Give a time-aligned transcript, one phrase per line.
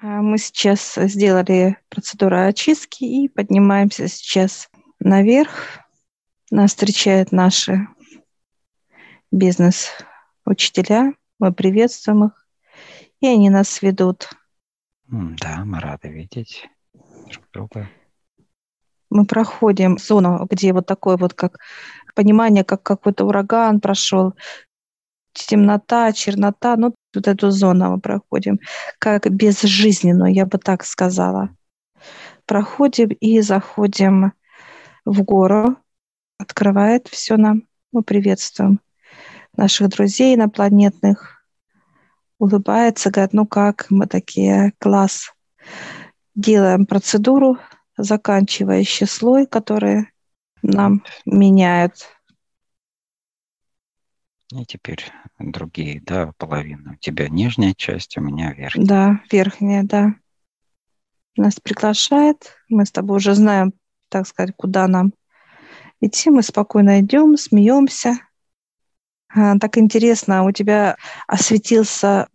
[0.00, 5.80] А мы сейчас сделали процедуру очистки и поднимаемся сейчас наверх.
[6.50, 7.88] Нас встречают наши
[9.32, 11.14] бизнес-учителя.
[11.40, 12.46] Мы приветствуем их,
[13.20, 14.30] и они нас ведут.
[15.08, 16.68] Да, мы рады видеть
[17.28, 17.88] друг друга.
[19.10, 21.58] Мы проходим зону, где вот такое вот как
[22.14, 24.34] понимание, как какой-то ураган прошел,
[25.32, 28.60] темнота, чернота, ну, вот эту зону мы проходим,
[28.98, 31.50] как безжизненную, я бы так сказала.
[32.46, 34.32] Проходим и заходим
[35.04, 35.76] в гору,
[36.38, 37.64] открывает все нам.
[37.92, 38.80] Мы приветствуем
[39.56, 41.42] наших друзей инопланетных,
[42.38, 45.32] улыбается, говорит, ну как, мы такие, класс.
[46.34, 47.58] Делаем процедуру,
[47.96, 50.08] заканчивающий слой, который
[50.62, 52.06] нам меняют
[54.50, 55.04] и теперь
[55.38, 56.92] другие, да, половины.
[56.92, 58.86] У тебя нижняя часть, у меня верхняя.
[58.86, 60.14] Да, верхняя, да.
[61.36, 63.72] Нас приглашает, мы с тобой уже знаем,
[64.08, 65.12] так сказать, куда нам
[66.00, 66.30] идти.
[66.30, 68.18] Мы спокойно идем, смеемся.
[69.28, 72.28] А, так интересно, у тебя осветился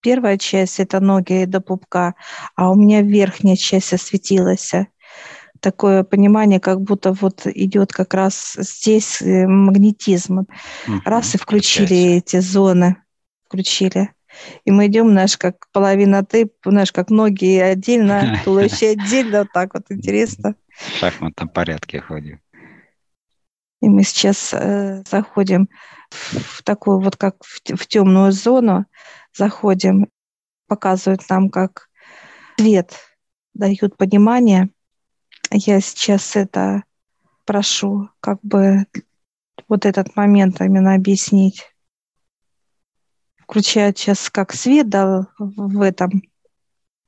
[0.00, 2.14] первая часть, это ноги до пупка,
[2.56, 4.72] а у меня верхняя часть осветилась
[5.62, 10.40] такое понимание, как будто вот идет как раз здесь э, магнетизм.
[10.40, 11.00] Угу.
[11.04, 12.96] Раз и включили эти зоны,
[13.46, 14.10] включили.
[14.64, 19.74] И мы идем, знаешь, как половина ты, знаешь, как ноги отдельно, туловище отдельно, вот так
[19.74, 20.56] вот интересно.
[20.76, 22.40] В шахматном порядке ходим.
[23.80, 25.68] И мы сейчас э, заходим
[26.10, 28.86] в такую вот как в, в темную зону,
[29.32, 30.08] заходим,
[30.66, 31.88] показывают нам, как
[32.58, 32.94] свет
[33.54, 34.68] дают понимание–
[35.54, 36.82] я сейчас это
[37.44, 38.86] прошу, как бы
[39.68, 41.72] вот этот момент именно объяснить.
[43.38, 46.22] Включают сейчас как свет дал в этом,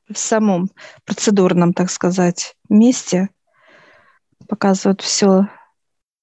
[0.09, 0.70] в самом
[1.05, 3.31] процедурном, так сказать, месте.
[4.48, 5.48] Показывают все,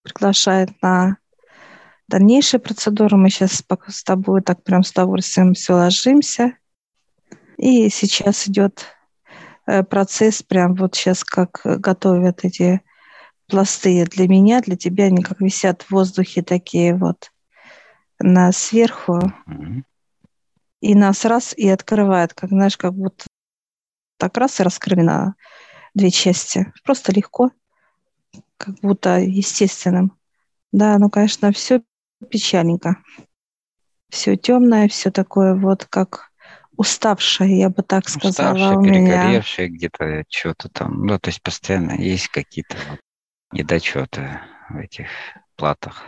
[0.03, 1.17] приглашает на
[2.07, 3.17] дальнейшие процедуры.
[3.17, 6.57] Мы сейчас с тобой так прям с удовольствием все ложимся.
[7.57, 8.85] И сейчас идет
[9.65, 12.81] процесс прям вот сейчас как готовят эти
[13.47, 17.31] пласты для меня, для тебя, они как висят в воздухе такие вот
[18.19, 19.19] на сверху.
[19.47, 19.83] Mm-hmm.
[20.81, 23.25] И нас раз и открывает, как знаешь, как будто
[24.17, 25.35] так раз и раскрыли на
[25.93, 26.71] две части.
[26.83, 27.51] Просто легко,
[28.57, 30.17] как будто естественным.
[30.71, 31.83] Да, ну, конечно, все
[32.29, 32.97] печальненько.
[34.09, 36.30] Все темное, все такое вот как
[36.81, 38.55] уставшая, я бы так сказала.
[38.55, 39.77] Уставшая, у перегоревшая меня.
[39.77, 41.05] где-то что-то там.
[41.05, 42.99] Ну, то есть постоянно есть какие-то вот
[43.51, 45.05] недочеты в этих
[45.55, 46.03] платах.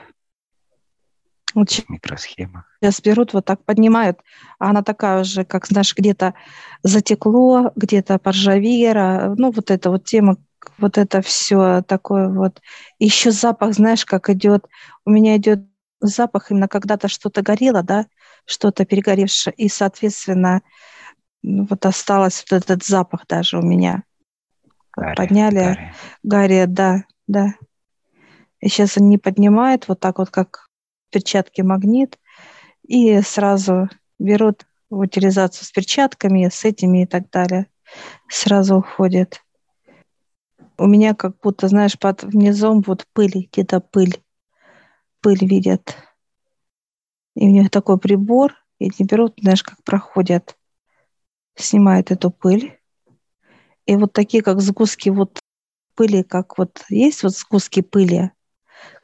[1.53, 2.65] Вот микросхемах.
[2.81, 4.17] Сейчас берут, вот так поднимают,
[4.57, 6.33] а она такая уже, как, знаешь, где-то
[6.81, 10.37] затекло, где-то поржавера, ну, вот эта вот тема,
[10.79, 12.59] вот это все такое вот.
[12.97, 14.65] Еще запах, знаешь, как идет,
[15.05, 15.59] у меня идет
[16.07, 18.07] запах именно когда-то что-то горело, да,
[18.45, 20.61] что-то перегоревшее, и, соответственно,
[21.43, 24.03] вот осталось вот этот запах даже у меня.
[24.95, 25.55] Гарри, Подняли.
[25.55, 25.93] Гарри.
[26.23, 27.53] Гарри, да, да.
[28.59, 30.69] И сейчас они поднимают вот так вот, как
[31.09, 32.17] перчатки магнит,
[32.87, 37.67] и сразу берут в утилизацию с перчатками, с этими и так далее.
[38.29, 39.41] Сразу уходит.
[40.77, 44.21] У меня как будто, знаешь, под внизом вот пыль, где-то пыль.
[45.23, 45.95] Пыль видят.
[47.35, 50.57] И у них такой прибор, и они берут, знаешь, как проходят,
[51.55, 52.77] снимают эту пыль.
[53.85, 55.39] И вот такие, как сгустки вот
[55.95, 58.31] пыли, как вот есть вот сгустки пыли,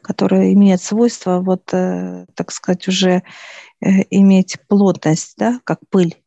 [0.02, 3.24] которые имеют свойство вот, э, так сказать, уже
[3.80, 6.22] э, иметь плотность, да, как пыль.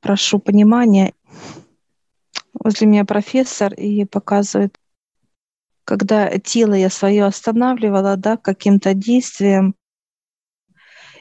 [0.00, 1.14] Прошу понимания.
[2.52, 4.78] Возле меня профессор и показывает,
[5.90, 9.74] когда тело я свое останавливала, да, каким-то действием,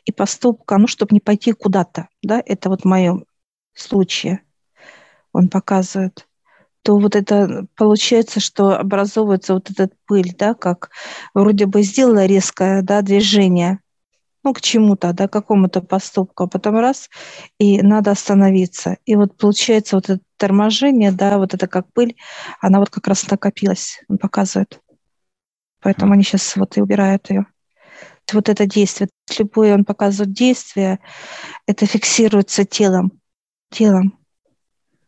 [0.06, 3.26] и поступка, ну, чтобы не пойти куда-то, да, это вот в моем
[3.74, 4.44] случае
[5.34, 6.28] он показывает,
[6.84, 10.92] то вот это получается, что образовывается вот этот пыль, да, как
[11.34, 13.80] вроде бы сделала резкое, да, движение,
[14.44, 17.10] ну, к чему-то, да, какому-то поступку, а потом раз,
[17.58, 18.98] и надо остановиться.
[19.06, 22.16] И вот получается вот это торможение, да, вот это как пыль,
[22.62, 24.80] она вот как раз накопилась, он показывает.
[25.82, 27.46] Поэтому они сейчас вот и убирают ее
[28.34, 31.00] вот это действие, любое он показывает действие,
[31.66, 33.12] это фиксируется телом,
[33.72, 34.18] телом.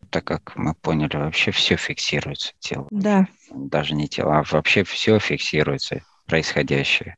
[0.09, 2.87] Так как мы поняли, вообще все фиксируется телом.
[2.91, 3.27] Да.
[3.49, 7.15] Даже не тело, а вообще все фиксируется, происходящее.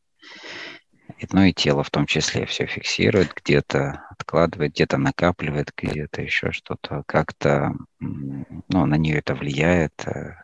[1.32, 7.04] Ну и тело в том числе все фиксирует, где-то откладывает, где-то накапливает, где-то еще что-то,
[7.06, 9.94] как-то ну, на нее это влияет.
[10.06, 10.36] Э.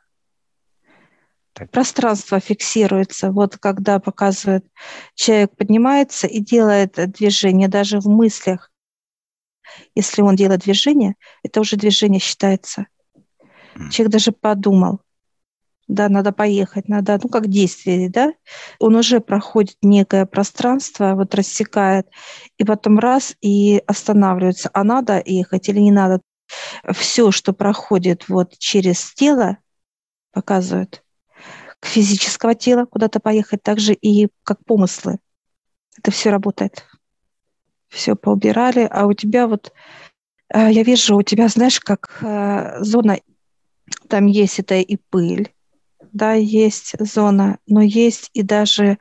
[1.54, 1.72] Так.
[1.72, 3.32] Пространство фиксируется.
[3.32, 4.66] Вот когда показывает,
[5.16, 8.72] человек поднимается и делает движение даже в мыслях.
[9.96, 12.88] Если он делает движение, это уже движение считается.
[13.92, 15.02] Человек даже подумал,
[15.90, 18.32] да, надо поехать, надо, ну, как действие, да,
[18.80, 22.08] он уже проходит некое пространство, вот рассекает,
[22.58, 26.22] и потом раз и останавливается, а надо ехать или не надо.
[26.94, 29.58] Все, что проходит вот через тело,
[30.32, 31.04] показывает
[31.80, 35.18] к физического тела куда-то поехать, также и как помыслы.
[35.98, 36.86] Это все работает.
[37.88, 39.74] Все поубирали, а у тебя вот,
[40.54, 43.20] э, я вижу, у тебя, знаешь, как э, зона,
[44.08, 45.52] там есть это и пыль,
[46.14, 48.98] да, есть зона, но есть и даже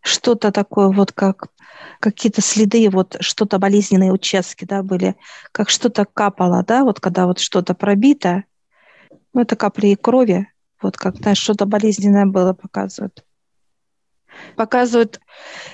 [0.00, 1.46] что-то такое, вот как
[2.00, 5.16] какие-то следы, вот что-то болезненные участки, да, были,
[5.52, 8.44] как что-то капало, да, вот когда вот что-то пробито,
[9.32, 10.48] ну, это капли крови,
[10.80, 13.24] вот как, знаешь, что-то болезненное было, показывают.
[14.56, 15.20] Показывают,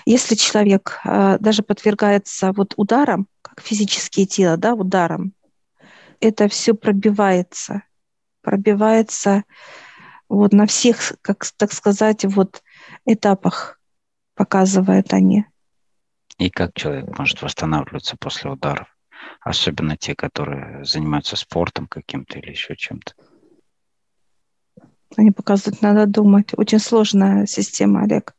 [0.05, 5.33] если человек э, даже подвергается вот ударам, как физические тела, да, ударам,
[6.21, 7.83] это все пробивается,
[8.43, 9.45] пробивается
[10.29, 12.63] вот на всех, как так сказать, вот
[13.07, 13.81] этапах
[14.35, 15.45] показывают они.
[16.39, 18.87] И как человек может восстанавливаться после ударов?
[19.41, 23.13] Особенно те, которые занимаются спортом каким-то или еще чем-то.
[25.17, 26.51] Они показывают, надо думать.
[26.57, 28.35] Очень сложная система, Олег.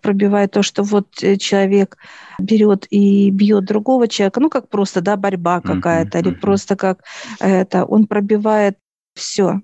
[0.00, 1.98] Пробивает то, что вот э, человек
[2.38, 7.02] берет и бьет другого человека, ну, как просто, да, борьба какая-то, uh-huh, или просто как
[7.40, 8.78] это, он пробивает
[9.14, 9.60] все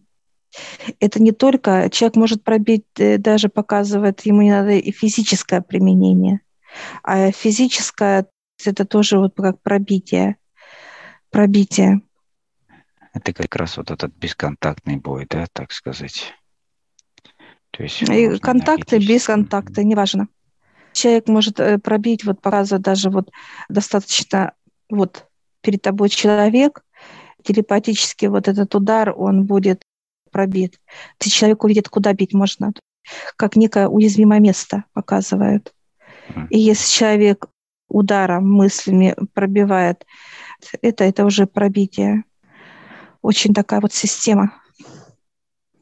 [1.01, 6.41] это не только, человек может пробить, э, даже показывает, ему не надо и физическое применение,
[7.03, 8.27] а физическое
[8.65, 10.37] это тоже вот как пробитие,
[11.31, 12.03] пробитие.
[13.13, 16.33] Это как раз вот этот бесконтактный бой, да, так сказать.
[17.71, 20.29] То есть и контакты, без контакта, неважно.
[20.93, 23.31] Человек может э, пробить, вот показывать даже вот
[23.69, 24.55] достаточно,
[24.89, 25.27] вот
[25.61, 26.85] перед тобой человек,
[27.43, 29.83] телепатически вот этот удар, он будет
[30.35, 30.81] пробит.
[31.19, 32.73] Ты человек увидит, куда бить можно.
[33.37, 35.73] Как некое уязвимое место показывают.
[36.51, 37.47] И если человек
[37.89, 40.05] ударом мыслями пробивает,
[40.83, 42.25] это, это уже пробитие.
[43.23, 44.61] Очень такая вот система.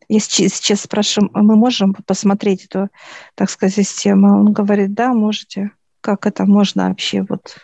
[0.08, 2.90] Если сейчас спрашиваем, а мы можем посмотреть эту,
[3.34, 4.40] так сказать, систему?
[4.40, 5.70] Он говорит, да, можете.
[6.02, 7.56] Как это можно вообще вот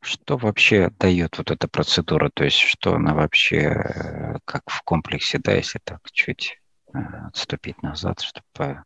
[0.00, 2.30] что вообще дает вот эта процедура?
[2.32, 6.58] То есть что она вообще, э, как в комплексе, да, если так чуть
[6.92, 6.98] э,
[7.28, 8.82] отступить назад, чтобы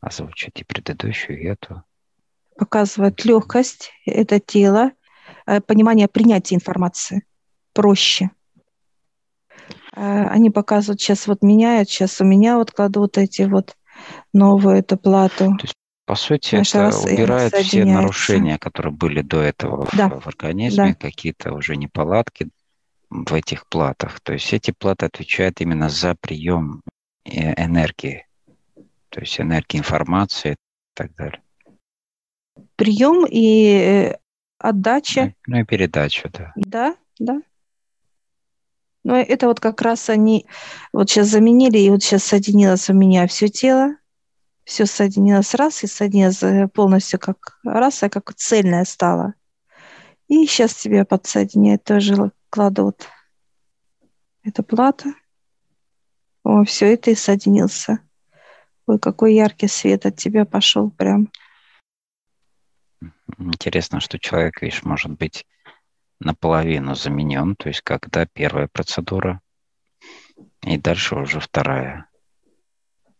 [0.00, 1.82] озвучить и предыдущую, и эту?
[2.56, 4.92] Показывает легкость, это тело,
[5.46, 7.26] э, понимание принятия информации
[7.72, 8.30] проще.
[9.92, 13.76] Они показывают, сейчас вот меняют, сейчас у меня вот кладут эти вот
[14.34, 15.56] новую эту плату.
[15.56, 15.74] То есть
[16.06, 20.08] по сути, это убирает все нарушения, которые были до этого да.
[20.08, 20.94] в, в организме, да.
[20.94, 22.48] какие-то уже неполадки
[23.10, 24.20] в этих платах.
[24.20, 26.82] То есть эти платы отвечают именно за прием
[27.24, 28.24] э, энергии,
[29.08, 30.56] то есть энергии информации и
[30.94, 31.42] так далее.
[32.76, 34.18] Прием и э,
[34.58, 35.34] отдача.
[35.46, 36.52] Ну, ну и передача, да.
[36.54, 37.42] Да, да.
[39.02, 40.46] Но это вот как раз они
[40.92, 43.96] вот сейчас заменили, и вот сейчас соединилось у меня все тело,
[44.66, 49.34] все соединилось раз и соединилось э, полностью как раз, а как цельное стало.
[50.26, 53.06] И сейчас тебе подсоединяют, тоже кладут.
[54.42, 55.14] Это плата.
[56.42, 58.00] О, все, и соединился.
[58.86, 61.30] Ой, какой яркий свет от тебя пошел прям.
[63.38, 65.46] Интересно, что человек, видишь, может быть
[66.18, 69.40] наполовину заменен, то есть когда первая процедура,
[70.62, 72.08] и дальше уже вторая.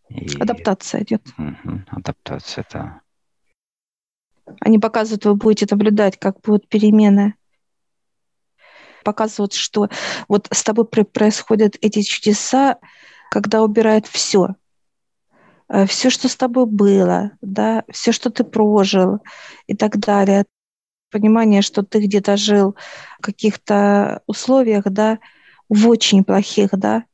[0.08, 0.38] И...
[0.38, 1.22] Адаптация идет.
[1.38, 3.00] Угу, адаптация, да.
[4.60, 7.34] Они показывают, вы будете наблюдать, как будут перемены.
[9.04, 9.88] Показывают, что
[10.28, 12.78] вот с тобой происходят эти чудеса,
[13.30, 14.54] когда убирают все.
[15.68, 19.20] Э, все, что с тобой было, да, все, что ты прожил
[19.66, 20.44] и так далее.
[21.10, 22.76] Понимание, что ты где-то жил
[23.18, 25.18] в каких-то условиях, да,
[25.68, 27.04] в очень плохих, да,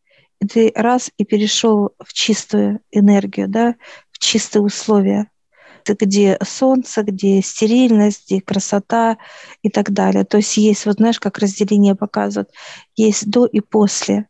[0.47, 3.77] ты раз и перешел в чистую энергию, да,
[4.11, 5.31] в чистые условия,
[5.87, 9.19] где солнце, где стерильность, где красота
[9.63, 10.25] и так далее.
[10.25, 12.51] То есть есть, вот знаешь, как разделение показывают,
[12.97, 14.29] есть до и после.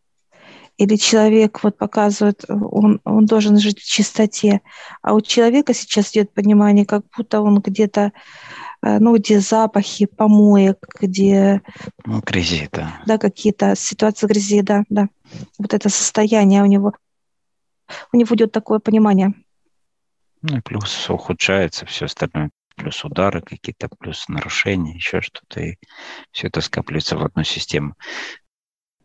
[0.79, 4.63] Или человек вот показывает, он, он должен жить в чистоте,
[5.03, 8.13] а у человека сейчас идет понимание, как будто он где-то,
[8.83, 11.63] э, ну, где запахи помоек, где...
[12.05, 13.03] Ну, грязи, да.
[13.07, 15.09] Да, какие-то ситуации грязи, да, да.
[15.59, 16.95] Вот это состояние у него,
[18.13, 19.35] у него идет такое понимание.
[20.43, 25.77] Ну и плюс ухудшается все остальное, плюс удары какие-то, плюс нарушения, еще что-то, и
[26.33, 27.95] все это скапливается в одну систему.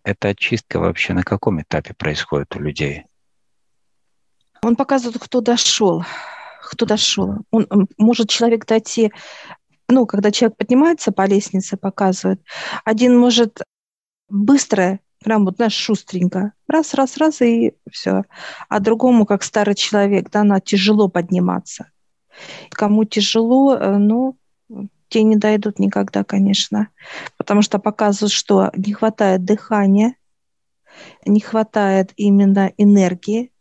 [0.08, 3.04] Эта очистка вообще на каком этапе происходит у людей?
[4.62, 6.06] Он показывает, кто дошел,
[6.62, 7.40] кто дошел.
[7.52, 9.12] Он, может человек дойти,
[9.90, 12.42] ну, когда человек поднимается по лестнице, показывает.
[12.86, 13.62] Один может
[14.30, 16.54] быстро прям вот, знаешь, шустренько.
[16.70, 18.24] Раз, раз, раз, и все.
[18.70, 21.92] А другому, как старый человек, да, на тяжело подниматься.
[22.72, 24.38] Кому тяжело, э, ну,
[25.10, 26.90] те не дойдут никогда, конечно.
[27.38, 30.16] Потому что показывают, что не хватает дыхания,
[31.26, 33.52] не хватает именно энергии.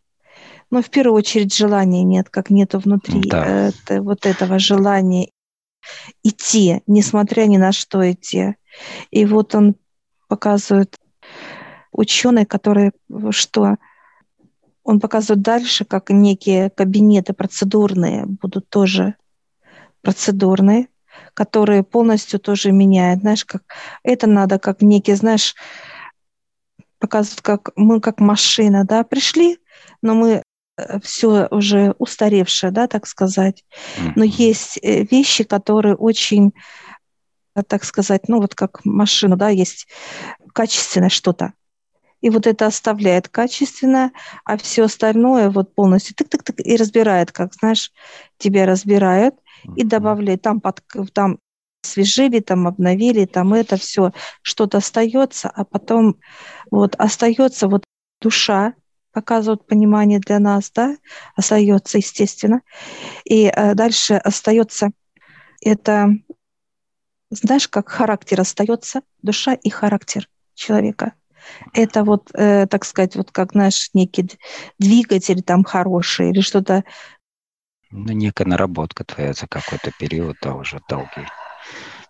[0.70, 3.68] Но в первую очередь желания нет, как нету внутри да.
[3.68, 5.30] это, вот этого желания
[6.24, 8.56] идти, несмотря ни на что идти.
[9.10, 9.76] И вот он
[10.28, 10.96] показывает
[11.92, 12.92] ученые, которые
[13.30, 13.76] что
[14.82, 19.16] он показывает дальше, как некие кабинеты процедурные будут тоже
[20.00, 20.88] процедурные,
[21.36, 23.20] которые полностью тоже меняют.
[23.20, 23.62] Знаешь, как
[24.02, 25.54] это надо, как некий, знаешь,
[26.98, 29.58] показывают, как мы как машина, да, пришли,
[30.00, 30.42] но мы
[30.78, 33.64] э, все уже устаревшее, да, так сказать.
[34.16, 36.54] Но есть э, вещи, которые очень,
[37.54, 39.88] э, так сказать, ну вот как машина, да, есть
[40.54, 41.52] качественное что-то
[42.22, 44.10] и вот это оставляет качественно,
[44.46, 47.92] а все остальное вот полностью тык-тык-тык и разбирает, как, знаешь,
[48.38, 49.34] тебя разбирают
[49.74, 50.82] и добавляет, там, под,
[51.12, 51.38] там
[51.82, 56.16] свежили, там обновили, там это все, что-то остается, а потом
[56.70, 57.84] вот остается вот
[58.20, 58.74] душа,
[59.12, 60.96] показывает понимание для нас, да,
[61.36, 62.60] остается, естественно.
[63.24, 64.90] И э, дальше остается
[65.62, 66.10] это,
[67.30, 71.14] знаешь, как характер остается, душа и характер человека–
[71.72, 74.28] это вот, э, так сказать, вот как наш некий
[74.78, 76.84] двигатель там хороший или что-то.
[77.90, 81.26] Ну, некая наработка твоя за какой-то период, да, уже долгий.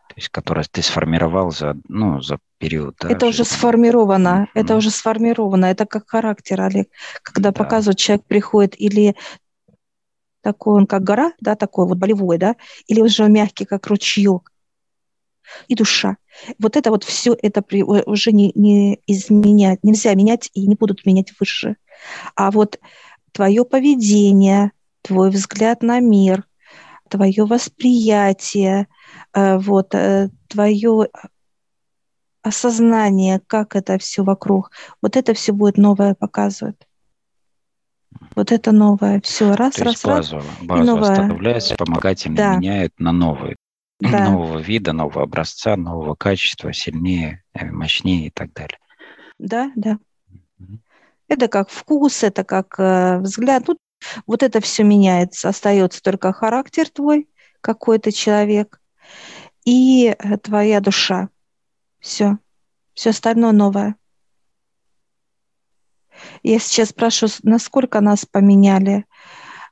[0.09, 2.97] То есть, который ты сформировал за, ну, за период.
[3.00, 3.42] Да, это жизни.
[3.42, 4.61] уже сформировано, mm-hmm.
[4.61, 6.88] это уже сформировано, это как характер, Олег.
[7.23, 7.64] Когда да.
[7.64, 9.14] показывают, человек приходит или
[10.42, 12.56] такой он как гора, да, такой вот болевой, да,
[12.87, 14.52] или уже мягкий, как ручеек,
[15.68, 16.16] и душа.
[16.59, 21.04] Вот это вот все это при, уже не, не изменять, нельзя менять и не будут
[21.04, 21.76] менять выше.
[22.35, 22.78] А вот
[23.33, 24.73] твое поведение,
[25.07, 26.45] твой взгляд на мир,
[27.09, 28.89] твое восприятие,
[29.33, 31.09] э, вот э, твое
[32.43, 36.77] осознание, как это все вокруг, вот это все будет новое показывать.
[38.35, 40.45] Вот это новое, все, раз, То раз, базу, раз.
[40.63, 41.11] Базу новое.
[41.13, 42.57] оставляется, помогать им да.
[42.57, 43.57] меняют на новые
[44.01, 44.31] да.
[44.31, 48.79] нового вида, нового образца, нового качества, сильнее, э, мощнее и так далее.
[49.39, 49.99] Да, да.
[51.29, 53.65] Это как вкус, это как э, взгляд.
[53.67, 53.77] Ну,
[54.27, 55.49] вот это все меняется.
[55.49, 57.29] Остается только характер твой,
[57.61, 58.81] какой то человек,
[59.65, 61.29] и э, твоя душа.
[61.99, 62.39] Все.
[62.95, 63.97] Все остальное новое.
[66.43, 69.05] Я сейчас спрашиваю, насколько нас поменяли.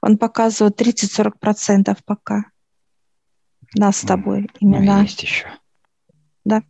[0.02, 2.44] Он показывает 30-40% пока.
[3.74, 4.98] Нас с тобой именно.
[4.98, 5.46] Ну, есть еще.
[6.44, 6.62] Да.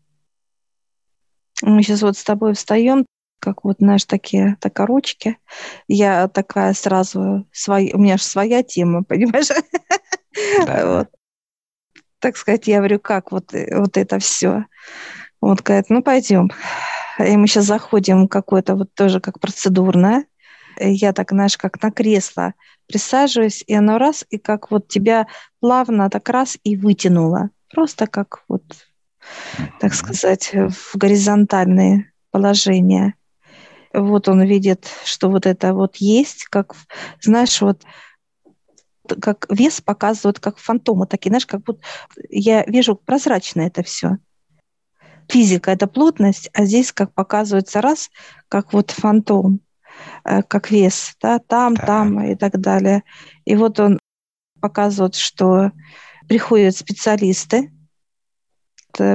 [1.63, 3.05] Мы сейчас вот с тобой встаем,
[3.39, 5.39] как вот, знаешь, такие токорочки.
[5.87, 9.49] Я такая сразу, свой, у меня же своя тема, понимаешь?
[10.67, 10.87] Да.
[10.87, 11.09] Вот.
[12.21, 14.65] Так сказать, я говорю, как вот, вот это все.
[15.41, 16.51] Вот говорит, ну пойдем.
[17.19, 20.25] И мы сейчас заходим какое-то вот тоже как процедурное.
[20.81, 22.55] Я так, знаешь, как на кресло
[22.87, 25.27] присаживаюсь, и оно раз, и как вот тебя
[25.61, 27.51] плавно так раз и вытянуло.
[27.71, 28.63] Просто как вот,
[29.81, 33.15] так сказать, в горизонтальные положения.
[33.95, 36.75] Вот он видит, что вот это вот есть, как,
[37.21, 37.83] знаешь, вот
[39.21, 41.83] как вес показывает, как фантомы такие, знаешь, как будто
[42.29, 44.17] я вижу прозрачно это все.
[45.29, 48.11] Физика– это плотность, а здесь как показывается раз,
[48.49, 49.61] как вот фантом.
[50.25, 51.87] Э, как вес, да, там, да.
[51.87, 53.05] там и так далее.
[53.45, 53.99] И вот он
[54.61, 55.73] показывает, что
[56.29, 57.71] приходят специалисты,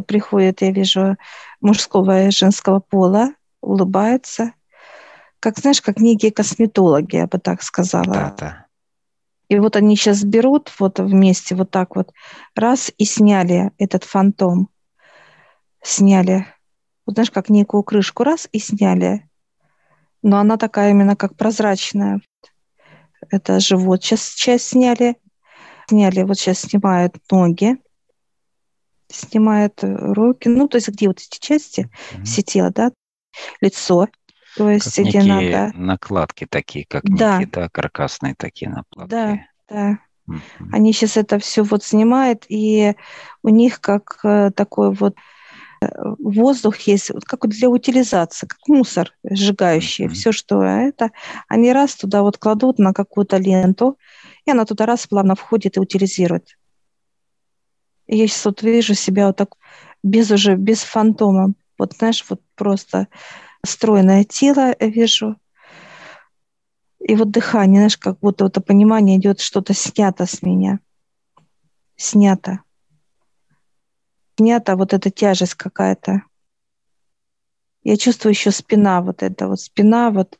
[0.08, 1.18] приходят, я вижу,
[1.62, 4.54] мужского и женского пола, улыбаются,
[5.40, 8.06] как, знаешь, как некие косметологи, я бы так сказала.
[8.06, 8.66] Да, да.
[9.50, 12.12] И вот они сейчас берут вот вместе вот так вот,
[12.56, 14.70] раз, и сняли этот фантом.
[15.82, 16.46] Сняли.
[17.06, 19.28] Вот знаешь, как некую крышку, раз, и сняли
[20.22, 22.22] Но она такая именно как прозрачная.
[23.32, 24.04] Это живот.
[24.04, 25.16] Сейчас часть сняли.
[25.90, 27.78] Сняли, вот сейчас снимают ноги.
[29.12, 30.48] Снимают руки.
[30.48, 32.24] Ну, то есть где вот эти части, mm-hmm.
[32.24, 32.92] все тело, да?
[33.62, 34.08] Лицо.
[34.56, 35.72] То есть как где надо...
[35.76, 37.38] накладки такие, как да.
[37.38, 39.10] некие, да, каркасные такие накладки.
[39.10, 39.40] Да,
[39.70, 40.00] да.
[40.72, 42.94] Они сейчас это все вот снимают, и
[43.42, 45.16] у них как э, такой вот
[45.82, 45.88] э,
[46.20, 50.06] воздух есть, вот как для утилизации, как мусор сжигающий.
[50.06, 50.14] Mm-hmm.
[50.14, 51.12] Все, что это,
[51.48, 53.98] они раз туда вот кладут на какую-то ленту,
[54.46, 56.58] и она туда раз плавно входит и утилизирует.
[58.08, 59.56] И я сейчас вот вижу себя вот так
[60.04, 61.54] без уже, без фантома.
[61.78, 63.08] Вот знаешь, вот просто
[63.64, 65.38] стройное тело вижу,
[67.00, 70.80] и вот дыхание, знаешь, как будто вот это понимание идет, что-то снято с меня.
[71.96, 72.62] Снято.
[74.38, 76.24] Снято вот эта тяжесть какая-то.
[77.84, 80.38] Я чувствую еще спина, вот эта вот спина вот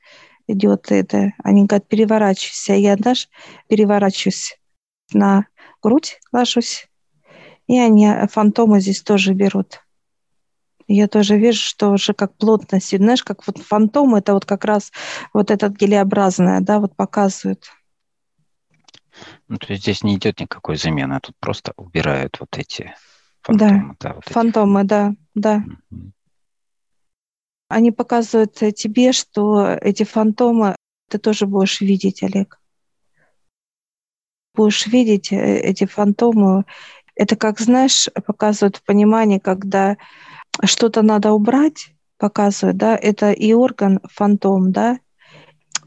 [0.48, 1.32] идет это.
[1.44, 2.74] Они говорят, переворачивайся.
[2.74, 3.30] Я, знаешь,
[3.68, 4.60] переворачиваюсь
[5.14, 5.48] на
[5.82, 6.88] грудь, ложусь.
[7.68, 9.82] И они фантомы здесь тоже берут.
[10.92, 14.92] Я тоже вижу, что уже как плотность, знаешь, как вот фантом, это вот как раз
[15.34, 17.70] вот этот гелеобразное, да, вот показывает.
[19.48, 22.96] Ну, то есть здесь не идет никакой замены, а тут просто убирают вот эти
[23.42, 23.96] фантомы.
[24.00, 24.88] Да, да вот фантомы, эти...
[24.88, 25.64] да, да.
[25.92, 26.12] Угу.
[27.68, 30.76] Они показывают тебе, что эти фантомы
[31.08, 32.60] ты тоже будешь видеть, Олег.
[34.56, 36.66] Будешь видеть э, эти фантомы.
[37.14, 39.98] Это как, знаешь, показывают понимание, когда
[40.64, 45.00] что-то надо убрать, показывает, да, это и орган фантом, да,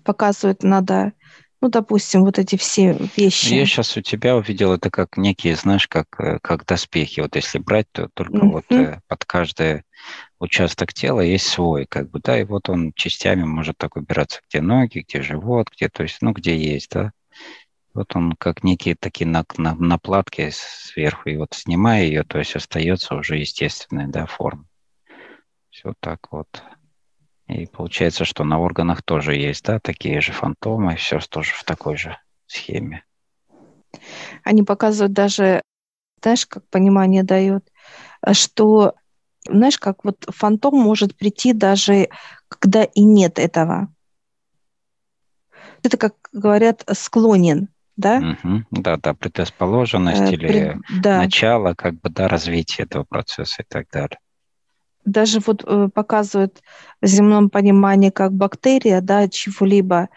[0.05, 1.13] показывает, надо,
[1.61, 3.55] ну, допустим, вот эти все вещи.
[3.55, 7.21] Я сейчас у тебя увидел это как некие, знаешь, как, э, как доспехи.
[7.21, 8.51] Вот если брать, то только mm-hmm.
[8.51, 9.83] вот э, под каждый
[10.41, 14.61] участок тела есть свой, как бы, да, и вот он частями может так убираться, где
[14.61, 17.13] ноги, где живот, где, то есть, ну, где есть, да.
[17.95, 22.57] Вот он как некие такие на, на, наплатки сверху, и вот снимая ее, то есть
[22.57, 24.65] остается уже естественная да, форма.
[25.69, 26.63] Все так вот.
[27.49, 31.97] И получается, что на органах тоже есть, да, такие же фантомы, все тоже в такой
[31.97, 33.05] же схеме.
[34.43, 35.61] Они показывают даже,
[36.23, 37.69] знаешь, как понимание дают,
[38.33, 38.95] что,
[39.47, 42.09] знаешь, как вот фантом может прийти даже,
[42.49, 43.93] когда и нет этого.
[45.83, 48.37] Это, как говорят, склонен да?
[48.43, 48.65] Угу.
[48.71, 50.77] Да, да, предрасположенность э, или пред...
[51.03, 51.19] да.
[51.19, 54.19] начало как бы, да, развития этого процесса и так далее.
[55.05, 56.63] Даже вот э, показывают
[57.01, 60.09] в земном понимании как бактерия, да, чего-либо,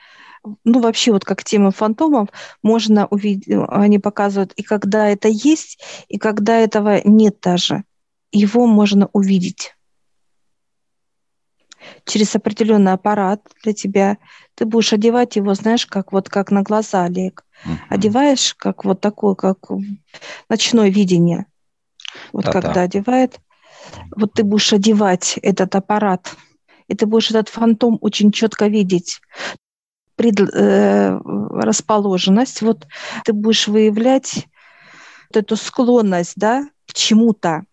[0.64, 2.30] ну, вообще вот как тема фантомов,
[2.62, 7.84] можно увидеть, они показывают и когда это есть, и когда этого нет даже.
[8.32, 9.76] Его можно увидеть
[12.06, 14.18] через определенный аппарат для тебя.
[14.56, 17.46] Ты будешь одевать его, знаешь, как вот как на глаза, Олег.
[17.65, 17.74] Угу.
[17.89, 19.58] Одеваешь, как вот такое, как
[20.50, 21.46] ночное видение.
[22.32, 22.62] Вот Да-да.
[22.62, 23.39] когда одевает,
[24.15, 26.36] вот ты будешь одевать этот аппарат,
[26.88, 29.20] и ты будешь этот фантом очень четко видеть.
[30.15, 31.20] Пред, э,
[31.52, 32.88] расположенность, вот
[33.26, 34.48] ты будешь выявлять
[35.30, 37.65] вот эту склонность, да, к чему-то.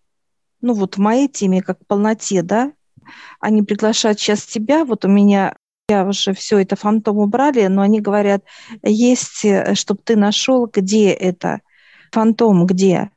[0.61, 2.73] Ну вот в моей теме, как полноте, да,
[3.39, 5.55] они приглашают сейчас тебя, вот у меня
[5.89, 8.43] я уже все это фантом убрали, но они говорят,
[8.83, 11.61] есть, э, чтобы ты нашел, где это,
[12.11, 13.11] фантом где.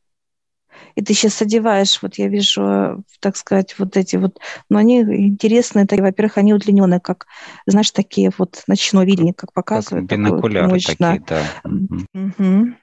[0.95, 5.01] И ты сейчас одеваешь, вот я вижу, э, так сказать, вот эти вот, но они
[5.01, 7.27] интересные, такие, во-первых, они удлиненные, как,
[7.65, 10.09] знаешь, такие вот ночное видение, как показывают.
[10.09, 11.43] Как бинокуляры такие, да.
[11.63, 12.75] Угу.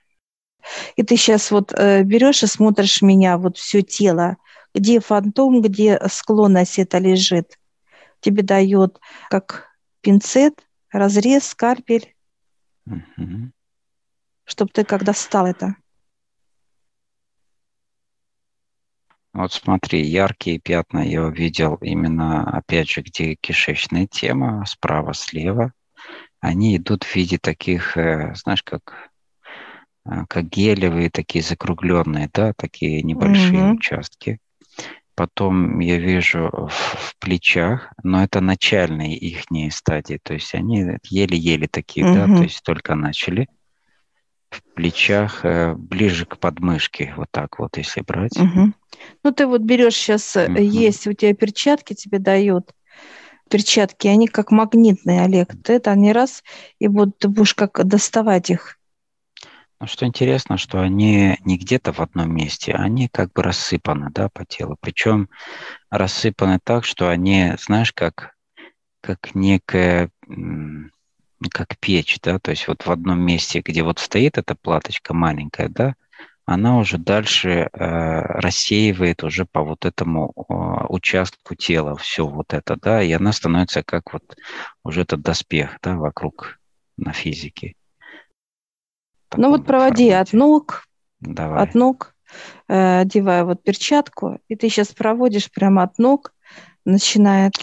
[0.96, 4.36] И ты сейчас вот э, берешь и смотришь меня, вот все тело,
[4.74, 7.58] где фантом, где склонность это лежит.
[8.20, 9.71] Тебе дает как
[10.02, 12.14] пинцет, разрез, скальпель,
[12.86, 13.50] угу.
[14.44, 15.76] чтобы ты когда стал это.
[19.32, 25.72] Вот смотри, яркие пятна я увидел именно, опять же, где кишечная тема, справа, слева.
[26.40, 29.10] Они идут в виде таких, э, знаешь, как,
[30.04, 33.76] э, как гелевые, такие закругленные, да, такие небольшие угу.
[33.76, 34.38] участки.
[35.14, 41.68] Потом я вижу в, в плечах, но это начальные их стадии, то есть они еле-еле
[41.68, 42.14] такие, угу.
[42.14, 43.48] да, то есть только начали.
[44.50, 48.38] В плечах э, ближе к подмышке, вот так вот, если брать.
[48.38, 48.72] Угу.
[49.24, 50.58] Ну ты вот берешь сейчас, угу.
[50.58, 52.72] есть у тебя перчатки тебе дают,
[53.48, 55.54] перчатки, они как магнитные, Олег.
[55.62, 56.42] Ты это не раз,
[56.78, 58.78] и вот ты будешь как доставать их.
[59.82, 64.28] Ну, что интересно, что они не где-то в одном месте, они как бы рассыпаны, да,
[64.28, 64.76] по телу.
[64.80, 65.28] Причем
[65.90, 68.36] рассыпаны так, что они, знаешь, как
[69.00, 70.10] как некая,
[71.50, 75.68] как печь, да, то есть вот в одном месте, где вот стоит эта платочка маленькая,
[75.68, 75.96] да,
[76.46, 80.52] она уже дальше э, рассеивает уже по вот этому э,
[80.90, 84.36] участку тела все вот это, да, и она становится как вот
[84.84, 86.60] уже этот доспех, да, вокруг
[86.96, 87.74] на физике.
[89.36, 90.30] Ну вот проводи формате.
[90.30, 90.84] от ног,
[91.20, 91.62] Давай.
[91.62, 92.14] от ног,
[92.68, 96.32] э, одевая вот перчатку, и ты сейчас проводишь прямо от ног,
[96.84, 97.54] начинает.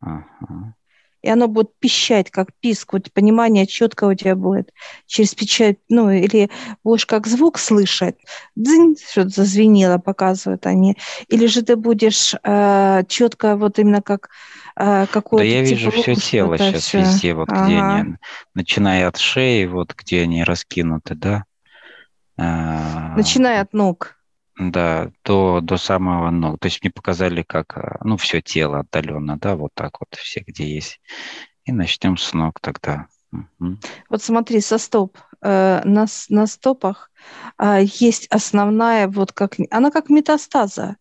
[0.00, 0.74] Ага
[1.22, 4.72] и оно будет пищать, как писк, вот понимание четко у тебя будет
[5.06, 6.50] через печать, ну, или
[6.82, 8.16] будешь как звук слышать,
[8.56, 10.96] дзынь, что-то зазвенело, показывают они,
[11.28, 14.30] или же ты будешь э, четко вот именно как
[14.76, 15.48] э, какое-то...
[15.48, 17.00] Да я вижу все тело сейчас все.
[17.00, 17.64] везде, вот ага.
[17.64, 18.16] где они,
[18.54, 21.44] начиная от шеи, вот где они раскинуты, да?
[22.36, 24.19] Начиная от ног.
[24.62, 26.58] Да, до, до самого ног.
[26.60, 30.40] То есть мне показали, как, э, ну, все тело отдаленно, да, вот так вот, все,
[30.46, 31.00] где есть.
[31.64, 33.06] И начнем с ног тогда.
[33.32, 33.78] Угу.
[34.10, 35.16] Вот смотри, со стоп.
[35.40, 37.10] Э, на, на стопах
[37.58, 40.98] э, есть основная, вот как, она как метастаза.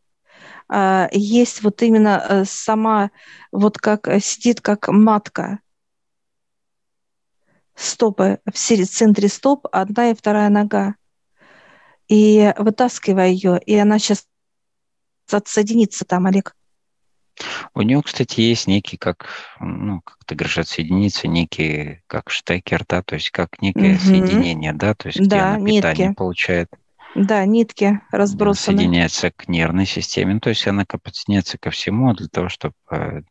[0.71, 3.11] Э, есть вот именно э, сама,
[3.51, 5.59] вот как сидит как матка.
[7.75, 10.95] Стопы, в центре стоп одна и вторая нога
[12.09, 14.27] и вытаскивая ее, и она сейчас
[15.31, 16.55] отсоединится там, Олег.
[17.73, 19.29] У нее, кстати, есть некий, как,
[19.61, 24.01] ну, как ты говоришь, отсоединиться, некий, как штекер, да, то есть как некое угу.
[24.01, 25.75] соединение, да, то есть где да, она нитки.
[25.77, 26.69] питание получает.
[27.15, 28.77] Да, нитки разбросаны.
[28.77, 33.21] Соединяется к нервной системе, ну, то есть она подсоединяется ко всему для того, чтобы э,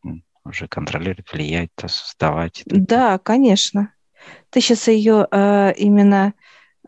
[0.43, 2.63] уже контролировать, влиять, создавать.
[2.65, 3.93] Да, конечно.
[4.49, 6.33] Ты сейчас ее э, именно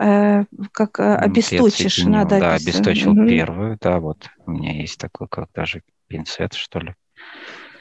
[0.02, 2.04] как э, обесточишь.
[2.06, 3.28] Надо да, обесточил угу.
[3.28, 6.96] первую, да, вот у меня есть такой, как даже пинцет, что ли.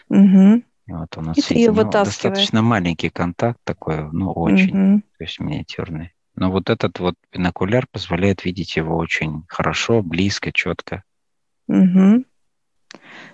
[0.08, 0.62] Угу.
[0.86, 5.02] И вот у нас и достаточно маленький контакт такой, ну, очень, угу.
[5.18, 6.12] то есть миниатюрный.
[6.34, 11.04] Но вот этот вот бинокуляр позволяет видеть его очень хорошо, близко, четко.
[11.68, 12.24] Угу.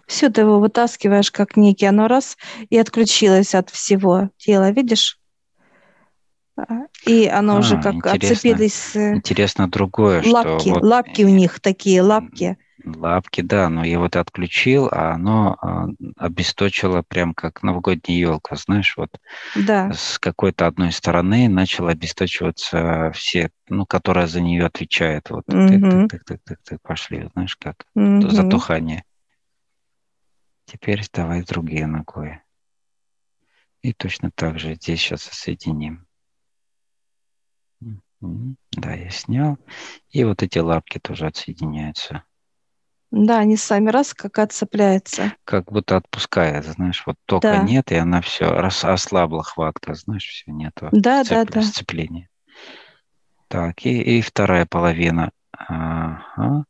[0.07, 2.37] Все, ты его вытаскиваешь как некий, оно раз
[2.71, 5.19] и отключилось от всего тела, видишь?
[7.05, 8.97] И оно а, уже как интересно, отцепились.
[8.97, 12.57] Э, интересно другое, лапки, что вот, лапки у них такие, лапки.
[12.85, 18.97] Лапки, да, но я вот отключил, а оно а, обесточило прям как новогодняя елка, знаешь,
[18.97, 19.11] вот
[19.57, 19.93] да.
[19.93, 26.09] с какой-то одной стороны начало обесточиваться все, ну, которая за нее отвечает, вот угу.
[26.09, 28.29] так, так, так, так, так, пошли, знаешь, как угу.
[28.29, 29.05] затухание.
[30.65, 32.41] Теперь давай другие ногой.
[33.83, 36.06] И точно так же здесь сейчас соединим.
[38.21, 39.59] Да, я снял.
[40.11, 42.25] И вот эти лапки тоже отсоединяются.
[43.11, 45.33] Да, они сами раз как отцепляются.
[45.45, 47.63] Как будто отпускает, знаешь, вот тока да.
[47.63, 51.63] нет, и она все рас, ослабла хватка, знаешь, все нету да, сцеп, да, да.
[51.63, 52.29] сцепления.
[53.49, 55.31] Так, и, и вторая половина.
[55.53, 56.65] Ага.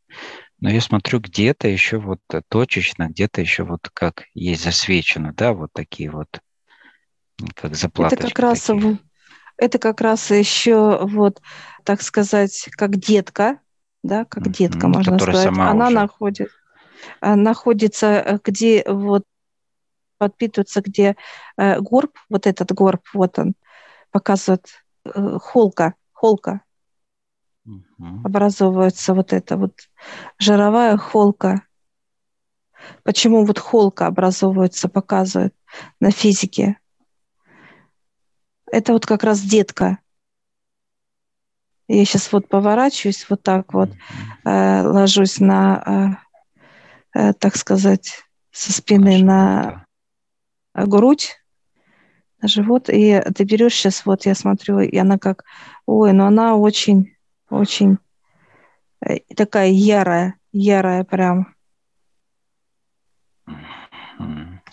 [0.61, 5.73] Но я смотрю, где-то еще вот точечно, где-то еще вот как есть засвечено, да, вот
[5.73, 6.41] такие вот,
[7.55, 8.21] как заплаточки.
[8.21, 8.99] Это как раз такие
[9.57, 11.41] это как раз еще вот,
[11.85, 13.61] так сказать, как детка,
[14.03, 15.47] да, как детка, можно сказать.
[15.47, 15.95] Она уже...
[15.95, 16.49] находит,
[17.21, 19.25] а, находится, э, где вот
[20.19, 21.17] подпитывается, где
[21.57, 23.55] э, горб, вот этот горб, вот он,
[24.11, 24.67] показывает
[25.05, 26.63] э, холка, холка.
[27.67, 28.23] Угу.
[28.25, 29.73] Образовывается вот это вот
[30.39, 31.63] жировая холка.
[33.03, 35.55] Почему вот холка образовывается, показывает
[36.01, 36.79] на физике.
[38.71, 39.99] Это вот как раз детка.
[41.89, 43.91] Я сейчас вот поворачиваюсь вот так вот,
[44.45, 46.19] э, ложусь на,
[47.15, 49.87] э, э, так сказать, со спины на
[50.75, 51.37] грудь,
[52.41, 55.45] на живот, и ты берешь сейчас, вот я смотрю, и она как,
[55.87, 57.15] ой, ну она очень,
[57.51, 57.99] очень
[59.01, 61.56] э, такая ярая, ярая прям.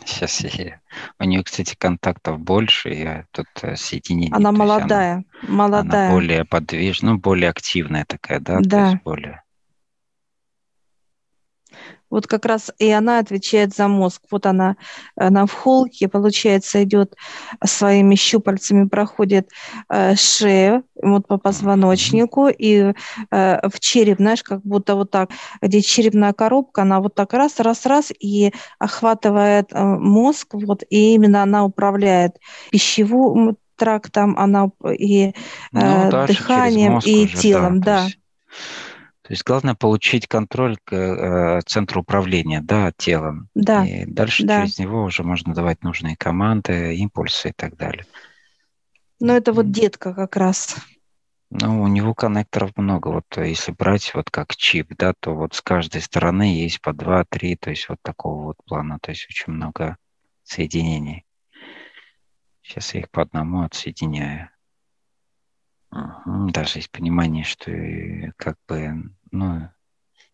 [0.06, 0.80] Сейчас я...
[1.20, 4.34] У нее, кстати, контактов больше, я тут э, соединение.
[4.34, 6.06] Она молодая, она, молодая.
[6.06, 8.60] Она более подвижная, ну, более активная такая, да?
[8.62, 8.78] Да.
[8.78, 9.43] То есть более...
[12.13, 14.21] Вот как раз и она отвечает за мозг.
[14.30, 14.76] Вот она,
[15.15, 17.15] она в холке, получается, идет
[17.65, 19.49] своими щупальцами, проходит
[19.89, 22.93] э, шею, вот по позвоночнику, и
[23.32, 27.60] э, в череп, знаешь, как будто вот так, где черепная коробка, она вот так раз,
[27.60, 32.38] раз, раз, и охватывает э, мозг, вот, и именно она управляет
[32.69, 35.32] пищевым трактом, она и э,
[35.71, 38.06] ну, дыханием, и телом, да.
[39.24, 43.50] То есть главное получить контроль к э, центру управления, да, телом.
[43.56, 43.86] Да.
[43.86, 44.62] И дальше да.
[44.62, 48.06] через него уже можно давать нужные команды, импульсы и так далее.
[49.22, 50.76] Но это вот детка как раз.
[51.50, 53.08] Ну, у него коннекторов много.
[53.08, 56.92] Вот э, если брать вот как чип, да, то вот с каждой стороны есть по
[56.92, 59.00] два, три, то есть вот такого вот плана.
[59.02, 59.96] То есть очень много
[60.44, 61.26] соединений.
[62.62, 64.50] Сейчас я их по одному отсоединяю.
[66.26, 67.72] Даже есть понимание, что
[68.38, 69.70] как бы, ну,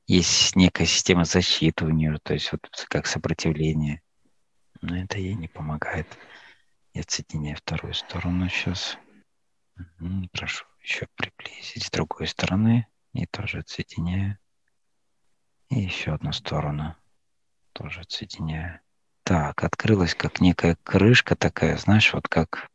[0.08, 4.02] есть некая система защиты у нее, то есть вот как сопротивление.
[4.82, 6.08] Но это ей не помогает.
[6.94, 8.98] Я отсоединяю вторую сторону сейчас.
[10.32, 12.88] Прошу еще приблизить с другой стороны.
[13.14, 14.38] И тоже отсоединяю.
[15.70, 16.96] И еще одну сторону.
[17.74, 18.80] Тоже отсоединяю.
[19.24, 22.70] Так, открылась как некая крышка такая, знаешь, вот как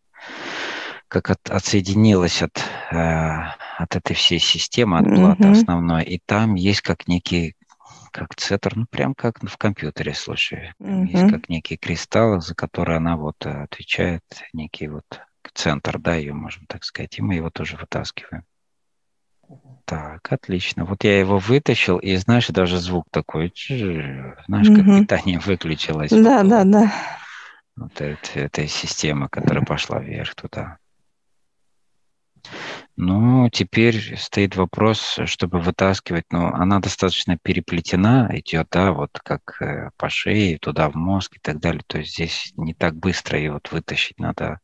[1.15, 2.59] как от, отсоединилась от,
[2.91, 2.97] э,
[3.79, 5.53] от этой всей системы, от платы mm-hmm.
[5.53, 7.55] основной, и там есть как некий,
[8.11, 11.07] как центр, ну прям как в компьютере, слушай, mm-hmm.
[11.07, 14.23] есть как некий кристалл, за который она вот э, отвечает,
[14.53, 15.05] некий вот
[15.55, 18.43] центр, да, ее можем так сказать, и мы его тоже вытаскиваем.
[19.85, 20.85] Так, отлично.
[20.85, 25.01] Вот я его вытащил, и знаешь, даже звук такой, знаешь, как mm-hmm.
[25.01, 26.11] питание выключилось.
[26.11, 26.93] Да, вот, да, да.
[27.77, 30.79] Вот этой, этой системы, которая пошла вверх туда.
[32.97, 39.91] Ну, теперь стоит вопрос, чтобы вытаскивать, ну, она достаточно переплетена, идет, да, вот как э,
[39.97, 41.83] по шее, туда в мозг и так далее.
[41.87, 44.61] То есть здесь не так быстро ее вот вытащить надо.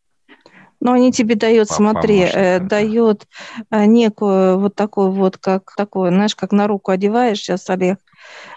[0.81, 3.27] Но они тебе дают, смотри, э, дают
[3.71, 7.99] э, некую вот такую вот, как такую, знаешь, как на руку одеваешь сейчас, Олег,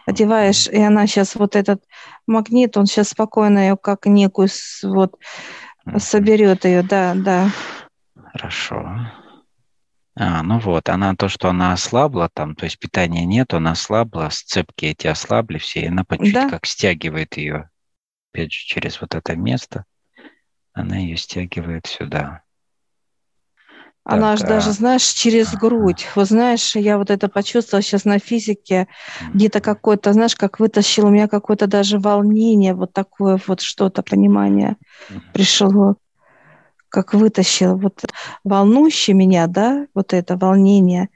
[0.06, 0.76] одеваешь, mm-hmm.
[0.76, 1.84] и она сейчас вот этот
[2.26, 4.48] магнит, он сейчас спокойно ее как некую
[4.84, 5.18] вот
[5.86, 6.00] mm-hmm.
[6.00, 7.50] соберет ее, да, да.
[8.34, 8.84] Хорошо.
[10.16, 14.30] А, ну вот, она то, что она ослабла там, то есть питания нет, она ослабла,
[14.32, 16.50] сцепки эти ослабли все, и она по чуть да.
[16.50, 17.70] как стягивает ее,
[18.32, 19.86] опять же, через вот это место,
[20.74, 22.42] она ее стягивает сюда.
[24.04, 24.48] Она так, же а...
[24.48, 26.08] даже, знаешь, через грудь.
[26.16, 28.88] Вот знаешь, я вот это почувствовала сейчас на физике,
[29.22, 29.32] mm-hmm.
[29.34, 34.76] где-то какое-то, знаешь, как вытащил у меня какое-то даже волнение, вот такое вот что-то, понимание
[35.10, 35.22] mm-hmm.
[35.34, 35.96] пришло
[36.94, 38.06] как вытащил вот
[38.44, 41.10] волнующее меня, да, вот это волнение,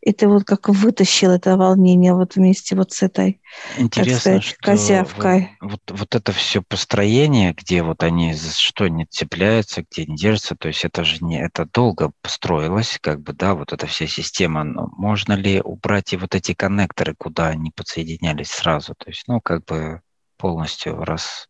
[0.00, 3.40] и ты вот как вытащил это волнение вот вместе вот с этой,
[3.78, 5.56] Интересно, сказать, что козявкой.
[5.60, 10.56] Вот, вот, вот это все построение, где вот они что не цепляются, где не держатся,
[10.56, 14.64] то есть это же не, это долго построилось, как бы, да, вот эта вся система.
[14.64, 18.96] Но можно ли убрать и вот эти коннекторы, куда они подсоединялись сразу?
[18.98, 20.02] То есть, ну, как бы
[20.38, 21.49] полностью раз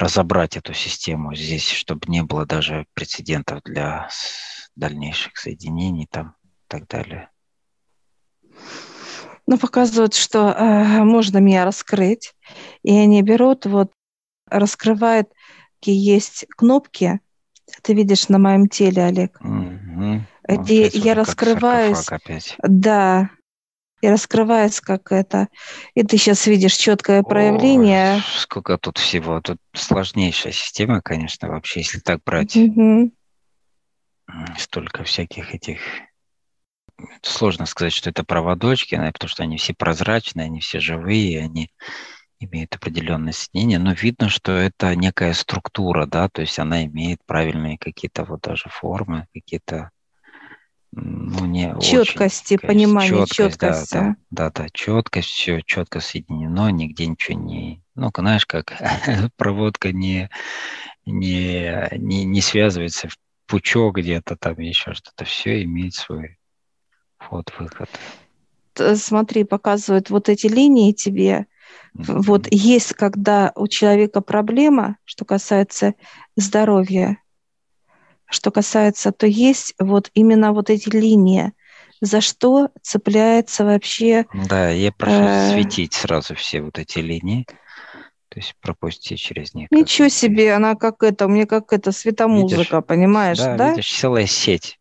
[0.00, 4.08] разобрать эту систему здесь, чтобы не было даже прецедентов для
[4.74, 7.28] дальнейших соединений там и так далее.
[9.46, 12.34] Ну, показывают, что э, можно меня раскрыть,
[12.82, 13.92] и они берут, вот,
[14.46, 15.28] раскрывают,
[15.78, 17.20] какие есть кнопки,
[17.82, 20.20] ты видишь на моем теле, Олег, mm-hmm.
[20.48, 22.06] где ну, я раскрываюсь,
[22.62, 23.30] да,
[24.00, 25.48] и раскрывается как это.
[25.94, 28.16] И ты сейчас видишь четкое проявление.
[28.16, 29.40] О, сколько тут всего.
[29.40, 32.56] Тут сложнейшая система, конечно, вообще, если так брать.
[32.56, 33.12] Угу.
[34.58, 35.80] Столько всяких этих...
[37.22, 41.70] Сложно сказать, что это проводочки, потому что они все прозрачные, они все живые, они
[42.40, 47.78] имеют определенное соединение, но видно, что это некая структура, да, то есть она имеет правильные
[47.78, 49.90] какие-то вот даже формы, какие-то
[50.92, 53.94] ну, не четкости, очень, понимания, четкость, четкости.
[53.94, 57.82] Да, да, да, да, четкость, все четко соединено, нигде ничего не...
[57.94, 58.72] Ну, знаешь, как
[59.36, 60.30] проводка не,
[61.06, 65.24] не, не, не связывается в пучок где-то там, еще что-то.
[65.24, 66.38] Все имеет свой
[67.18, 67.88] вход-выход.
[68.96, 71.46] Смотри, показывают вот эти линии тебе.
[71.96, 72.22] Mm-hmm.
[72.22, 75.94] Вот есть, когда у человека проблема, что касается
[76.36, 77.18] здоровья,
[78.30, 81.52] что касается, то есть вот именно вот эти линии,
[82.00, 84.26] за что цепляется вообще...
[84.32, 87.46] Да, я прошу э, светить сразу все вот эти линии.
[88.30, 89.68] То есть пропустите через них.
[89.72, 92.86] Ничего себе, она как это, у меня как это, светомузыка, видишь?
[92.86, 93.56] понимаешь, да?
[93.56, 94.79] Да, видишь, целая сеть.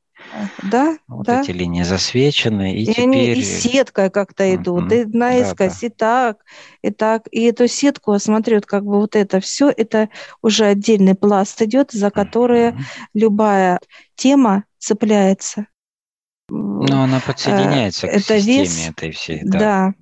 [0.63, 1.41] Да, вот да.
[1.41, 3.03] эти линии засвечены, и, и теперь...
[3.03, 5.11] они и сеткой как-то идут, mm-hmm.
[5.11, 5.87] и наискось, да, да.
[5.87, 6.37] и так,
[6.81, 7.23] и так.
[7.31, 10.09] И эту сетку, смотри, вот как бы вот это все, это
[10.41, 12.83] уже отдельный пласт идет, за который mm-hmm.
[13.13, 13.79] любая
[14.15, 15.67] тема цепляется.
[16.49, 19.41] Но она подсоединяется к это системе вес, этой всей.
[19.43, 19.59] Да.
[19.59, 19.93] да.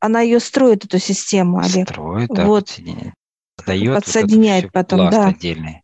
[0.00, 1.88] Она ее строит, эту систему, Олег.
[1.90, 2.66] Строит, да, вот.
[2.66, 3.14] подсоединяет.
[3.56, 5.28] Подсоединяет вот потом, да.
[5.28, 5.82] отдельный.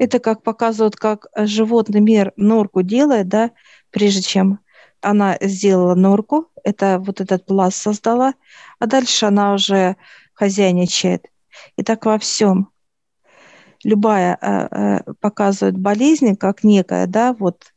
[0.00, 3.50] Это как показывают, как животный мир норку делает, да,
[3.90, 4.60] прежде чем
[5.02, 8.34] Она сделала норку, это вот этот пласт создала,
[8.78, 9.96] а дальше она уже
[10.34, 11.26] хозяйничает.
[11.76, 12.70] И так во всем.
[13.84, 17.74] Любая э, э, показывает болезнь как некая, да, вот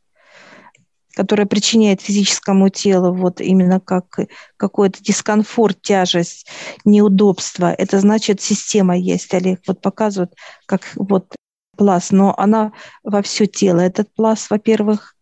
[1.14, 4.18] которая причиняет физическому телу вот именно как
[4.56, 6.48] какой-то дискомфорт, тяжесть,
[6.86, 7.72] неудобство.
[7.72, 10.34] Это значит, система есть, Олег вот показывает,
[10.66, 11.34] как вот
[11.74, 13.80] пласт, но она во все тело.
[13.80, 15.14] Этот пласт, во-первых,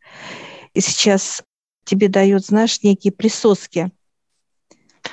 [0.74, 1.42] и сейчас
[1.84, 3.90] тебе дают, знаешь, некие присоски.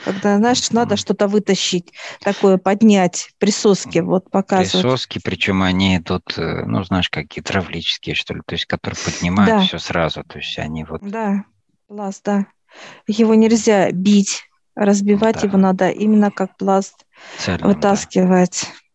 [0.06, 4.84] Когда, знаешь, надо что-то вытащить, такое поднять, присоски вот показывают.
[4.84, 9.49] Присоски, причем они идут, э, ну, знаешь, как гидравлические, что ли, то есть, которые поднимают
[9.49, 9.60] да.
[9.62, 11.02] все сразу, то есть они вот...
[11.02, 11.43] Да,
[11.88, 12.45] пласт, да.
[13.08, 14.43] Его нельзя бить,
[14.75, 15.47] разбивать да.
[15.47, 17.06] его надо именно как пласт
[17.39, 18.67] Цельным, вытаскивать.
[18.67, 18.88] Да.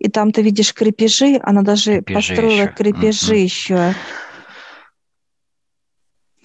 [0.00, 2.72] И там ты видишь крепежи, она даже крепежи построила еще.
[2.72, 3.44] крепежи mm-hmm.
[3.44, 3.94] еще.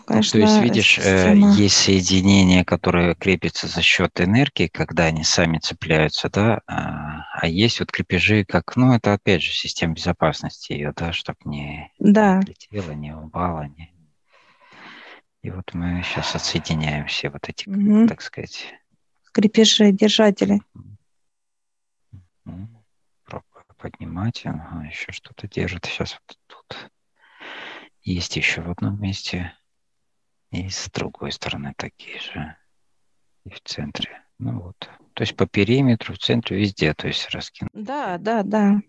[0.06, 1.54] Конечно, То есть, видишь, э, система...
[1.54, 7.80] есть соединения, которые крепятся за счет энергии, когда они сами цепляются, да, а, а есть
[7.80, 12.40] вот крепежи, как, ну, это опять же система безопасности ее, да, чтобы не, да.
[12.40, 13.92] не летело, не упало, не...
[15.42, 18.08] И вот мы сейчас отсоединяем все вот эти, угу.
[18.08, 18.66] так сказать...
[19.32, 20.62] Крепежи, держатели.
[22.44, 22.85] Пробую
[23.78, 25.86] поднимать, ага, еще что-то держит.
[25.86, 26.92] Сейчас вот тут
[28.02, 29.54] есть еще в одном месте
[30.52, 32.56] и с другой стороны такие же.
[33.44, 34.24] И в центре.
[34.40, 34.90] Ну вот.
[35.14, 37.72] То есть по периметру, в центре, везде, то есть раскинуть.
[37.74, 38.82] Да, да, да.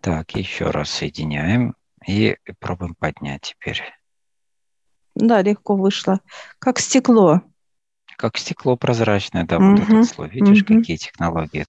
[0.00, 1.74] Так, еще раз соединяем
[2.06, 3.82] и пробуем поднять теперь.
[5.14, 6.20] Да, легко вышло.
[6.58, 7.42] Как стекло.
[8.16, 10.28] Как стекло прозрачное, да, угу, вот этот слой.
[10.30, 10.74] Видишь, угу.
[10.74, 11.66] какие технологии?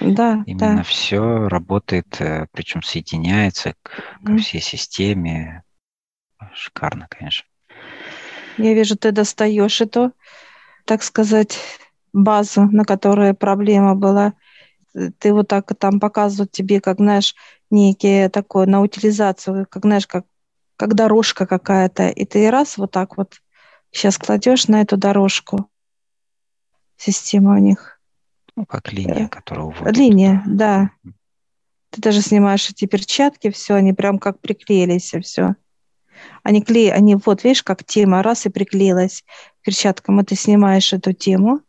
[0.00, 0.82] Да, Именно да.
[0.82, 3.90] все работает, э, причем соединяется к,
[4.24, 5.62] ко всей системе.
[6.54, 7.46] Шикарно, конечно.
[8.56, 10.12] Я вижу, ты достаешь эту,
[10.84, 11.58] так сказать,
[12.12, 14.34] базу, на которой проблема была.
[15.18, 17.34] Ты вот так там показывают тебе, как, знаешь,
[17.70, 20.24] некие такое на утилизацию, как, знаешь, как,
[20.76, 22.08] как дорожка какая-то.
[22.08, 23.40] И ты раз вот так вот
[23.92, 25.70] сейчас кладешь на эту дорожку.
[26.96, 27.99] Система у них.
[28.56, 29.96] Ну, как линия, которая уводит.
[29.96, 30.90] Линия, да.
[31.90, 35.56] Ты даже снимаешь эти перчатки, все, они прям как приклеились, и все.
[36.42, 39.24] Они клеят, они вот, видишь, как тема раз и приклеилась
[39.60, 41.60] к перчаткам, и ты снимаешь эту тему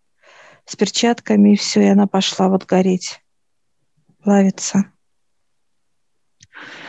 [0.66, 3.22] с перчатками, и все, и она пошла вот гореть,
[4.24, 4.86] плавиться.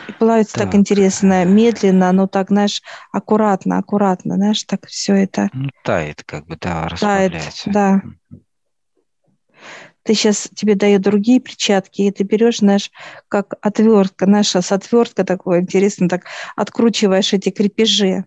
[0.07, 0.65] И плавится так.
[0.65, 5.49] так интересно, медленно, но так, знаешь, аккуратно, аккуратно, знаешь, так все это.
[5.53, 7.71] Ну, тает, как бы, да, расслабляется.
[7.71, 8.01] Тает, да
[10.03, 12.91] ты сейчас тебе дают другие перчатки, и ты берешь, знаешь,
[13.29, 18.25] как отвертка, наша с отвертка такое интересно, так откручиваешь эти крепежи,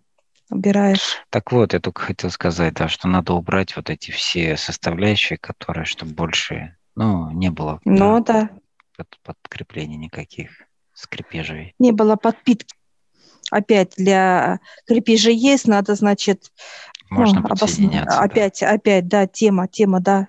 [0.51, 1.19] убираешь.
[1.31, 5.85] Так вот, я только хотел сказать, да, что надо убрать вот эти все составляющие, которые,
[5.85, 8.51] чтобы больше, ну, не было ну, да.
[8.97, 10.51] Под, подкреплений никаких
[10.95, 11.75] скрепежей.
[11.79, 12.75] Не было подпитки.
[13.51, 16.51] Опять для крепежей есть, надо, значит,
[17.11, 18.19] можно ну, подсоединяться.
[18.19, 18.71] Опять, да.
[18.71, 20.29] опять, да, тема, тема, да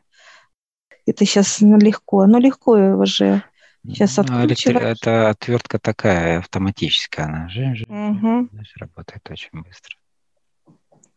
[1.11, 2.25] это сейчас ну, легко.
[2.25, 3.43] Ну, легко уже
[3.85, 4.83] сейчас ну, откручивать.
[4.83, 8.49] Это отвертка такая автоматическая, она же, угу.
[8.79, 9.95] работает очень быстро.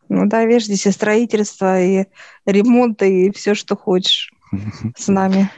[0.09, 2.05] Ну да, видишь, здесь и строительство, и
[2.45, 4.31] ремонт, и все, что хочешь
[4.97, 5.49] с нами.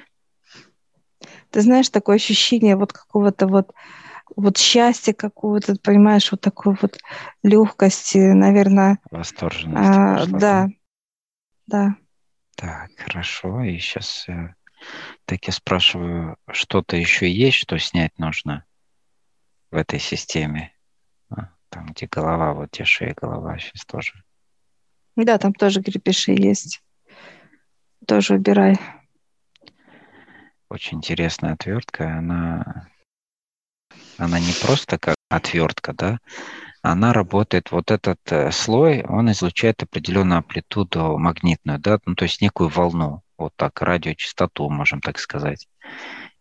[1.50, 3.74] Ты знаешь, такое ощущение вот какого-то вот
[4.36, 6.98] вот счастья какого-то, понимаешь, вот такой вот
[7.44, 9.00] легкости, наверное.
[9.12, 10.00] Восторженности.
[10.00, 10.68] А, да,
[11.68, 11.96] да.
[12.56, 13.64] Так, хорошо.
[13.64, 14.54] И сейчас э,
[15.26, 18.66] так я спрашиваю, что-то еще есть, что снять нужно
[19.72, 20.74] в этой системе?
[21.30, 24.24] А, там, где голова, вот где шея, голова сейчас тоже.
[25.16, 26.82] Да, там тоже крепиши есть.
[28.08, 28.78] Тоже убирай.
[30.70, 32.18] Очень интересная отвертка.
[32.18, 32.90] Она,
[34.18, 36.20] она не просто как отвертка, да,
[36.84, 42.42] она работает, вот этот э, слой, он излучает определенную амплитуду магнитную, да, ну, то есть
[42.42, 45.68] некую волну, вот так, радиочастоту, можем так сказать.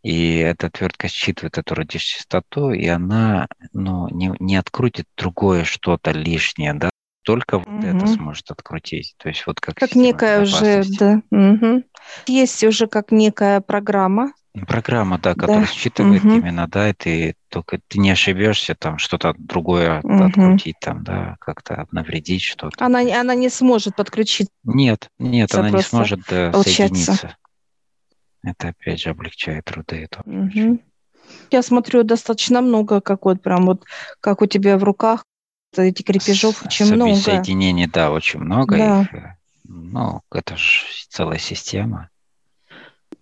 [0.03, 6.75] И эта отвертка считывает эту радиочастоту, и она ну, не, не открутит другое что-то лишнее,
[6.75, 6.91] да,
[7.23, 7.87] только вот угу.
[7.87, 9.15] это сможет открутить.
[9.19, 11.23] То есть вот как Как некая уже, да.
[11.31, 11.85] Угу.
[12.27, 14.33] Есть уже как некая программа,
[14.69, 15.67] Программа, да, которая да.
[15.67, 16.35] считывает угу.
[16.35, 20.25] именно, да, и ты только ты не ошибешься, там что-то другое угу.
[20.25, 22.85] открутить, там, да, как-то навредить что-то.
[22.85, 24.49] Она, она не сможет подключить.
[24.63, 27.35] Нет, нет, она не сможет да, соединиться.
[28.43, 30.05] Это опять же облегчает труды.
[30.05, 30.79] Это угу.
[31.51, 33.85] Я смотрю, достаточно много, как вот прям вот,
[34.21, 35.25] как у тебя в руках,
[35.75, 37.17] Этих крепежов очень много.
[37.17, 38.77] Соединений, да, очень много.
[38.77, 39.01] Да.
[39.03, 39.09] Их,
[39.65, 42.11] ну, это же целая система.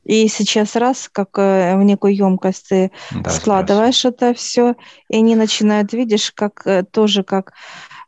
[0.04, 4.74] И сейчас раз, как э, в некую емкость ты да, складываешь это все,
[5.08, 7.52] и они начинают, видишь, как э, тоже как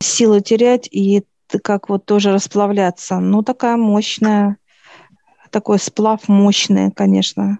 [0.01, 1.23] силу терять и
[1.63, 3.19] как вот тоже расплавляться.
[3.19, 4.57] Ну, такая мощная,
[5.51, 7.59] такой сплав мощный, конечно,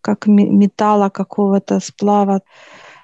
[0.00, 2.42] как металла какого-то сплава,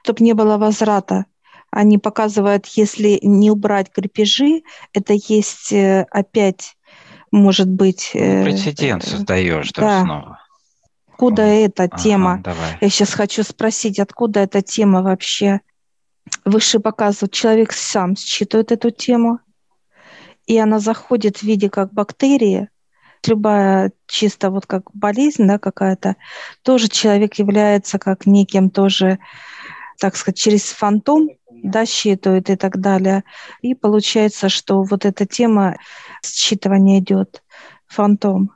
[0.02, 1.24] чтобы не было возврата.
[1.70, 4.62] Они показывают, если не убрать крепежи,
[4.92, 6.76] это есть э, опять,
[7.30, 8.10] может быть...
[8.14, 10.38] Ну, прецедент создаешь, да, снова
[11.18, 11.62] откуда Ой.
[11.64, 12.40] эта ага, тема?
[12.44, 12.78] Давай.
[12.80, 15.60] Я сейчас хочу спросить, откуда эта тема вообще?
[16.44, 19.40] Выше показывают, человек сам считывает эту тему,
[20.46, 22.68] и она заходит в виде как бактерии,
[23.26, 26.14] любая чисто вот как болезнь да, какая-то,
[26.62, 29.18] тоже человек является как неким тоже,
[29.98, 31.30] так сказать, через фантом,
[31.62, 33.24] да, считывает и так далее.
[33.62, 35.76] И получается, что вот эта тема
[36.22, 37.42] считывания идет
[37.86, 38.52] фантом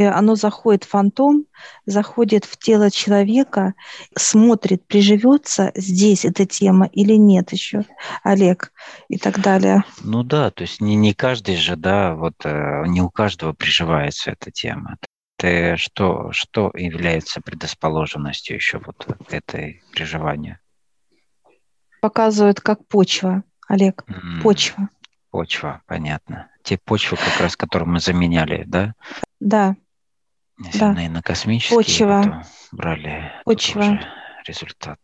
[0.00, 1.46] оно заходит фантом,
[1.86, 3.74] заходит в тело человека,
[4.16, 7.84] смотрит, приживется здесь эта тема или нет еще,
[8.22, 8.72] Олег,
[9.08, 9.84] и так далее.
[10.02, 14.32] Ну да, то есть не, не каждый же, да, вот э, не у каждого приживается
[14.32, 14.96] эта тема.
[15.76, 20.61] Что, что является предрасположенностью еще вот этой приживания?
[22.02, 24.42] Показывают как почва, Олег, mm.
[24.42, 24.88] почва.
[25.30, 26.50] Почва, понятно.
[26.64, 28.94] Те почвы, как раз, которые мы заменяли, да?
[29.38, 29.76] Да.
[30.58, 31.14] Земные да.
[31.14, 31.76] на космические.
[31.76, 32.44] Почва.
[32.72, 34.00] Брали Почва.
[34.46, 34.98] результат.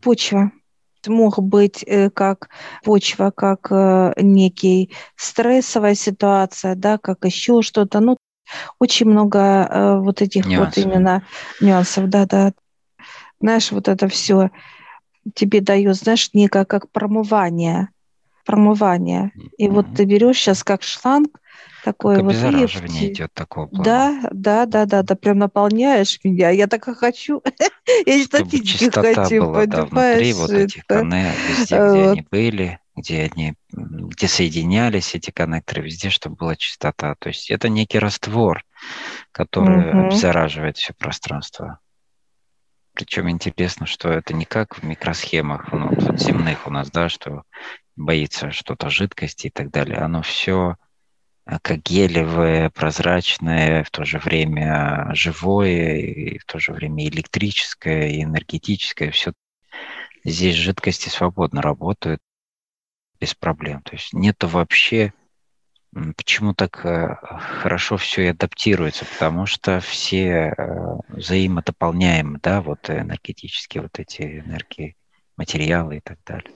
[0.00, 0.50] Почва
[1.06, 2.48] мог быть э, как
[2.82, 8.00] почва, как э, некий стрессовая ситуация, да, как еще что-то.
[8.00, 8.16] Ну,
[8.78, 10.84] очень много э, вот этих нюансов.
[10.84, 11.22] вот именно
[11.60, 12.52] нюансов, да, да.
[13.40, 14.50] Знаешь, вот это все
[15.34, 17.88] тебе дает, знаешь, некое как промывание,
[18.44, 19.32] промывание.
[19.56, 19.70] И mm-hmm.
[19.70, 21.38] вот ты берешь сейчас как шланг,
[21.84, 22.30] такое как вот.
[22.30, 23.84] Обеззараживание идет такого плана.
[23.84, 26.50] Да, да, да, да, да, прям наполняешь меня.
[26.50, 27.42] Я так и хочу.
[28.06, 33.54] Я статистики хочу, была, да, внутри вот этих коннекторов, везде, где они были, где они,
[33.70, 37.14] где соединялись эти коннекторы, везде, чтобы была чистота.
[37.18, 38.64] То есть это некий раствор,
[39.32, 41.78] который обеззараживает все пространство.
[42.98, 47.44] Причем интересно, что это не как в микросхемах ну, земных у нас, да, что
[47.94, 49.98] боится что-то жидкости и так далее.
[49.98, 50.74] Оно все
[51.44, 58.08] а, как гелевое, прозрачное, в то же время живое, и в то же время электрическое,
[58.08, 59.12] и энергетическое.
[59.12, 59.32] Все
[60.24, 62.20] здесь жидкости свободно работают
[63.20, 63.80] без проблем.
[63.82, 65.12] То есть нету вообще
[66.16, 67.16] почему так э,
[67.60, 74.96] хорошо все и адаптируется, потому что все э, взаимодополняемы, да, вот энергетические вот эти энергии,
[75.36, 76.50] материалы и так далее.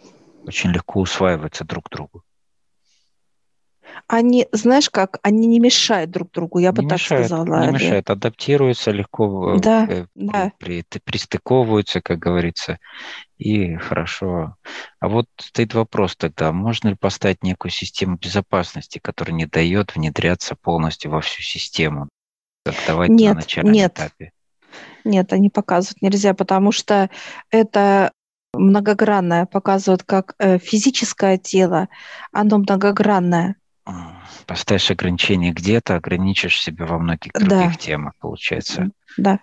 [0.46, 2.24] Очень легко усваиваются друг другу
[4.06, 7.66] они, знаешь как, они не мешают друг другу, я бы не так мешают, сказала.
[7.66, 10.52] Не мешают, адаптируются легко, да, э, да.
[10.58, 12.78] При, пристыковываются, как говорится,
[13.38, 14.56] и хорошо.
[15.00, 20.56] А вот стоит вопрос тогда, можно ли поставить некую систему безопасности, которая не дает внедряться
[20.56, 22.08] полностью во всю систему?
[22.64, 23.92] Как давать нет, на начальном нет.
[23.94, 24.32] этапе?
[25.04, 27.10] Нет, они показывать нельзя, потому что
[27.50, 28.12] это
[28.54, 31.88] многогранное, показывают как э, физическое тело,
[32.32, 33.56] оно многогранное
[34.46, 37.74] поставишь ограничения где-то, ограничишь себя во многих других да.
[37.74, 38.90] темах, получается.
[39.16, 39.40] Да.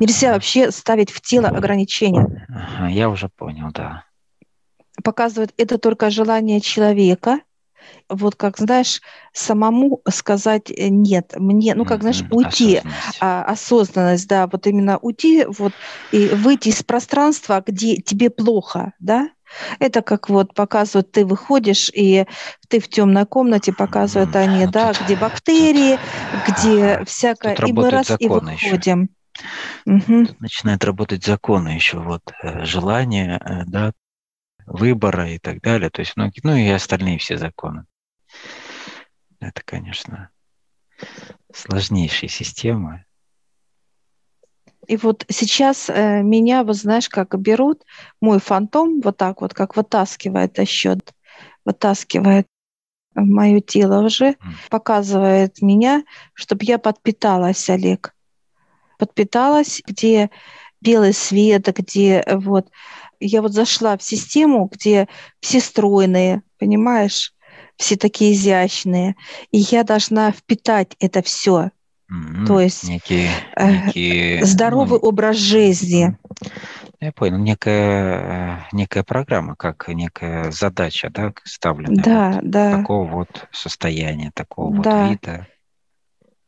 [0.00, 2.46] Нельзя вообще ставить в тело ограничения.
[2.48, 4.04] Ага, я уже понял, да.
[5.04, 7.40] Показывает это только желание человека.
[8.08, 9.00] Вот как, знаешь,
[9.32, 13.18] самому сказать э, нет, мне, ну как, знаешь, уйти, осознанность.
[13.20, 15.72] А, осознанность, да, вот именно уйти, вот
[16.12, 19.30] и выйти из пространства, где тебе плохо, да,
[19.78, 22.26] это как вот показывают, ты выходишь, и
[22.68, 25.98] ты в темной комнате, показывают они, да, где бактерии,
[26.46, 29.10] где всякое, и мы раз и выходим.
[29.86, 30.26] Угу.
[30.26, 33.92] Тут начинает работать законы еще, вот э, желание, э, да,
[34.66, 35.90] выбора и так далее.
[35.90, 37.84] То есть многие, ну и остальные все законы.
[39.40, 40.30] Это, конечно,
[41.54, 43.04] сложнейшие системы.
[44.88, 47.84] И вот сейчас э, меня, вот знаешь, как берут,
[48.20, 51.12] мой фантом вот так вот, как вытаскивает счет,
[51.64, 52.46] вытаскивает
[53.14, 54.36] мое тело уже,
[54.70, 58.14] показывает меня, чтобы я подпиталась, Олег.
[58.98, 60.30] Подпиталась, где
[60.80, 62.68] белый свет, где вот...
[63.20, 65.08] Я вот зашла в систему, где
[65.40, 67.34] все стройные, понимаешь?
[67.76, 69.16] Все такие изящные.
[69.50, 71.72] И я должна впитать это все.
[72.10, 72.46] Mm-hmm.
[72.46, 76.16] То есть некие, э, некие, здоровый ну, образ жизни.
[77.00, 82.02] Я понял, некая, некая программа, как некая задача, да, ставлена.
[82.02, 82.78] Да, вот да.
[82.78, 85.02] Такого вот состояния, такого да.
[85.02, 85.46] вот вида.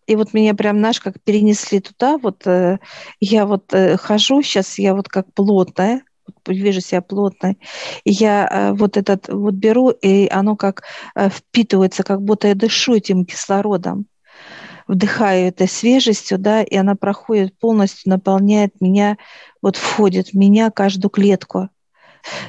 [0.06, 2.78] И вот меня прям, знаешь, как перенесли туда, вот э,
[3.20, 6.02] я вот э, хожу сейчас, я вот как плотная,
[6.48, 7.58] вижу себя плотной,
[8.04, 10.82] и я э, вот этот вот беру, и оно как
[11.14, 14.06] э, впитывается, как будто я дышу этим кислородом
[14.90, 19.18] вдыхаю этой свежестью, да, и она проходит полностью, наполняет меня,
[19.62, 21.68] вот входит в меня каждую клетку.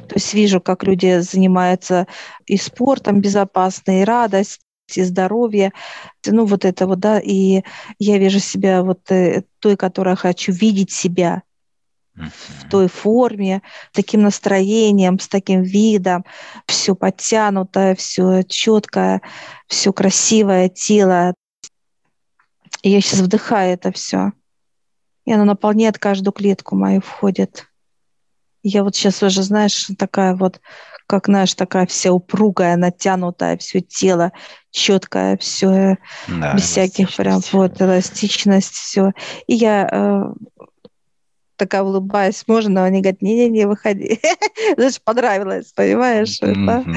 [0.07, 2.07] То есть вижу, как люди занимаются
[2.45, 4.61] и спортом безопасно, и радость,
[4.93, 5.71] и здоровье.
[6.25, 7.61] Ну, вот это вот, да, и
[7.99, 11.43] я вижу себя вот э, той, которая хочу видеть себя
[12.15, 13.61] в той форме,
[13.93, 16.25] таким настроением, с таким видом,
[16.65, 19.21] все подтянутое, все четкое,
[19.67, 21.33] все красивое тело,
[22.81, 24.31] и я сейчас вдыхаю это все.
[25.25, 27.67] И оно наполняет каждую клетку мою, входит.
[28.63, 30.61] Я вот сейчас уже, знаешь, такая вот,
[31.07, 34.31] как, знаешь, такая вся упругая, натянутая, все тело
[34.71, 39.11] четкое, все да, без всяких прям вот эластичность, все.
[39.47, 40.65] И я э,
[41.55, 44.19] такая улыбаюсь, можно, они говорят, не-не-не, выходи.
[44.75, 46.39] Знаешь, понравилось, понимаешь?
[46.41, 46.95] Mm-hmm.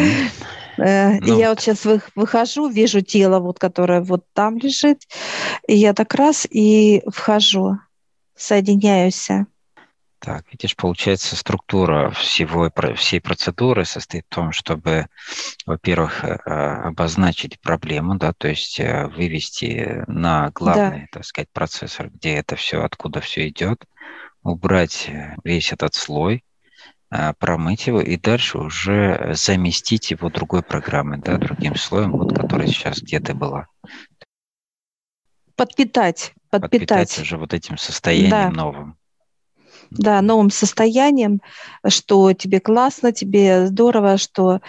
[0.78, 1.26] Э, ну.
[1.26, 5.02] И я вот сейчас выхожу, вижу тело, вот, которое вот там лежит,
[5.66, 7.78] и я так раз и вхожу,
[8.36, 9.28] соединяюсь.
[10.24, 15.08] Так, видишь, получается, структура всего, всей процедуры состоит в том, чтобы,
[15.66, 21.06] во-первых, э, обозначить проблему, да, то есть э, вывести на главный, да.
[21.12, 23.84] так сказать, процессор, где это все, откуда все идет,
[24.42, 25.10] убрать
[25.44, 26.42] весь этот слой,
[27.38, 33.00] промыть его и дальше уже заместить его другой программой, да, другим слоем, вот, который сейчас
[33.00, 33.68] где-то была.
[35.56, 36.88] Подпитать, подпитать.
[36.88, 38.50] Подпитать уже вот этим состоянием да.
[38.50, 38.98] новым.
[39.90, 41.40] Да, новым состоянием,
[41.86, 44.60] что тебе классно, тебе здорово, что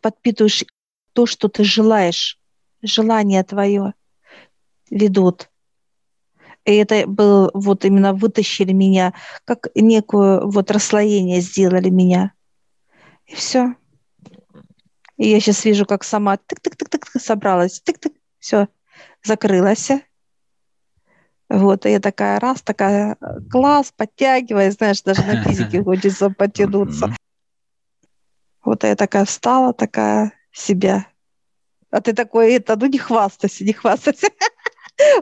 [0.00, 0.64] подпитываешь
[1.12, 2.38] то, что ты желаешь,
[2.82, 3.94] желание твое
[4.90, 5.51] ведут.
[6.64, 12.32] И это был вот именно вытащили меня, как некую вот расслоение сделали меня.
[13.26, 13.74] И все.
[15.16, 18.68] И я сейчас вижу, как сама тык-тык-тык-тык собралась, тык-тык, все,
[19.22, 19.90] закрылась.
[21.48, 23.16] Вот, и я такая раз, такая
[23.50, 27.14] класс, подтягиваясь, знаешь, даже на физике хочется потянуться.
[28.64, 31.06] Вот я такая встала, такая себя.
[31.90, 34.28] А ты такой, это, ну не хвастайся, не хвастайся.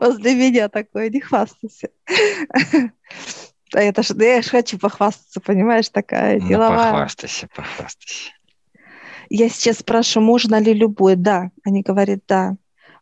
[0.00, 1.88] возле меня такое, не хвастайся.
[3.72, 6.90] А это ж, я же хочу похвастаться, понимаешь, такая ну, деловая.
[6.90, 8.32] похвастайся, похвастайся.
[9.28, 11.16] Я сейчас спрашиваю, можно ли любую?
[11.16, 11.50] Да.
[11.64, 12.56] Они говорят, да.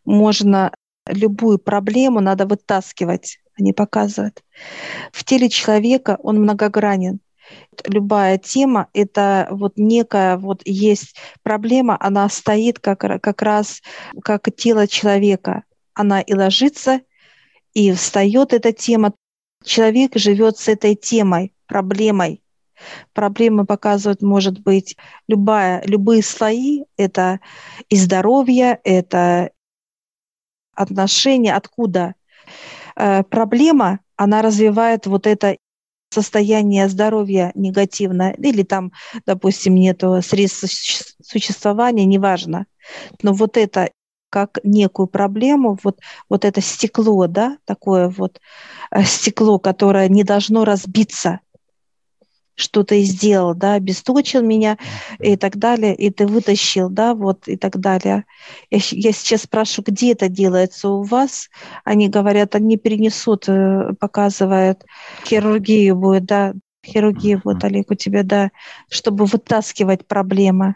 [0.05, 0.71] Можно
[1.07, 4.43] любую проблему надо вытаскивать, они показывают.
[5.11, 7.21] В теле человека он многогранен.
[7.87, 13.81] Любая тема– это вот некая, вот есть проблема, она стоит как, как раз
[14.23, 15.63] как тело человека
[15.99, 17.01] она и ложится,
[17.75, 19.15] и встает эта тема.
[19.65, 22.41] Человек живет с этой темой, проблемой.
[23.13, 24.97] Проблемы показывают, может быть,
[25.27, 26.85] любая, любые слои.
[26.97, 27.41] Это
[27.89, 29.51] и здоровье, это
[30.73, 32.15] отношения, откуда.
[32.95, 35.57] Э, проблема, она развивает вот это
[36.11, 38.93] состояние здоровья негативное, или там,
[39.27, 42.67] допустим, нету средств существования, неважно.
[43.21, 43.91] Но вот это
[44.31, 48.41] как некую проблему, вот, вот это стекло, да, такое вот
[48.91, 51.41] э, стекло, которое не должно разбиться,
[52.59, 54.79] что ты сделал, да, обесточил меня
[55.21, 58.25] и так далее, и ты вытащил, да, вот и так далее.
[58.71, 61.49] Я, я сейчас спрашиваю, где это делается у вас?
[61.85, 64.85] Они говорят, они перенесут, э, показывают,
[65.25, 66.53] хирургию будет, да,
[66.85, 68.51] хирургия будет, Олег, у тебя, да,
[68.91, 70.75] чтобы вытаскивать проблемы,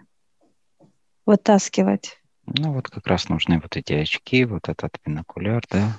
[1.26, 2.21] вытаскивать.
[2.46, 5.98] Ну, вот как раз нужны вот эти очки, вот этот бинокуляр, да?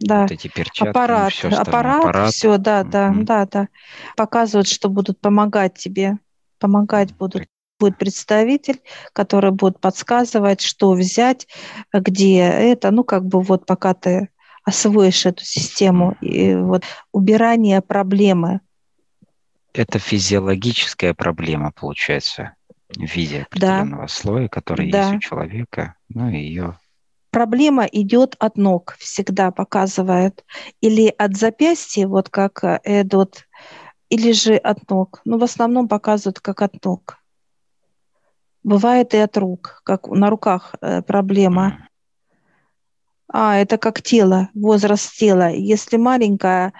[0.00, 0.22] Да.
[0.22, 3.24] Вот эти перчатки, аппарат, все аппарат, аппарат, все, да, да, mm-hmm.
[3.24, 3.68] да, да.
[4.16, 6.18] Показывают, что будут помогать тебе,
[6.58, 7.46] помогать будут.
[7.78, 8.82] Будет представитель,
[9.14, 11.48] который будет подсказывать, что взять,
[11.94, 14.28] где это, ну, как бы вот пока ты
[14.64, 18.60] освоишь эту систему, и вот убирание проблемы.
[19.72, 22.54] Это физиологическая проблема, получается
[22.96, 24.08] в виде определенного да.
[24.08, 25.10] слоя, который да.
[25.10, 26.76] есть у человека, ну и ее
[27.30, 30.44] проблема идет от ног, всегда показывают,
[30.80, 33.46] или от запястья, вот как идут,
[34.08, 35.20] или же от ног.
[35.24, 37.18] Ну, в основном показывают как от ног.
[38.62, 41.88] Бывает и от рук, как на руках э, проблема.
[43.32, 45.48] А, это как тело, возраст тела.
[45.50, 46.72] Если маленькое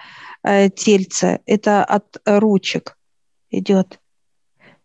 [0.43, 2.97] э, тельце, это от ручек
[3.49, 3.99] идет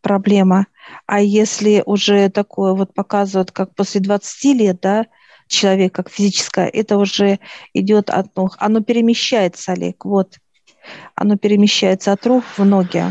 [0.00, 0.68] проблема.
[1.06, 5.06] А если уже такое вот показывают, как после 20 лет, да,
[5.46, 7.38] человек как физическое, это уже
[7.72, 8.56] идет от ног.
[8.58, 10.38] Оно перемещается, Олег, вот.
[11.14, 13.04] Оно перемещается от рук в ноги.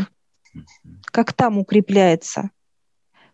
[1.06, 2.50] Как там укрепляется.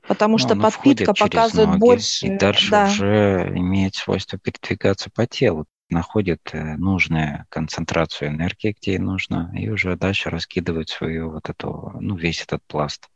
[0.07, 2.27] Потому ну, что подпитка показывает ноги, больше.
[2.27, 2.87] И дальше да.
[2.87, 9.69] уже имеет свойство передвигаться по телу находит э, нужную концентрацию энергии, где ей нужно, и
[9.69, 13.09] уже дальше раскидывает свою вот эту, ну, весь этот пласт.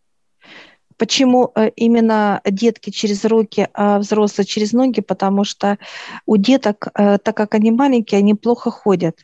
[0.99, 5.01] Почему э, именно детки через руки, а взрослые через ноги?
[5.01, 5.79] Потому что
[6.25, 9.19] у деток, э, так как они маленькие, они плохо ходят.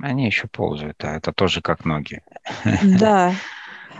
[0.00, 2.22] Они еще ползают, а это тоже как ноги.
[2.82, 3.34] Да.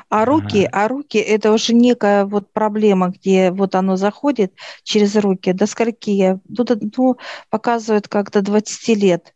[0.09, 4.53] А руки, а руки это уже некая вот проблема, где вот оно заходит
[4.83, 5.53] через руки.
[5.53, 6.39] До скольки?
[6.55, 7.16] Тут ну,
[7.49, 9.33] показывают как до 20 лет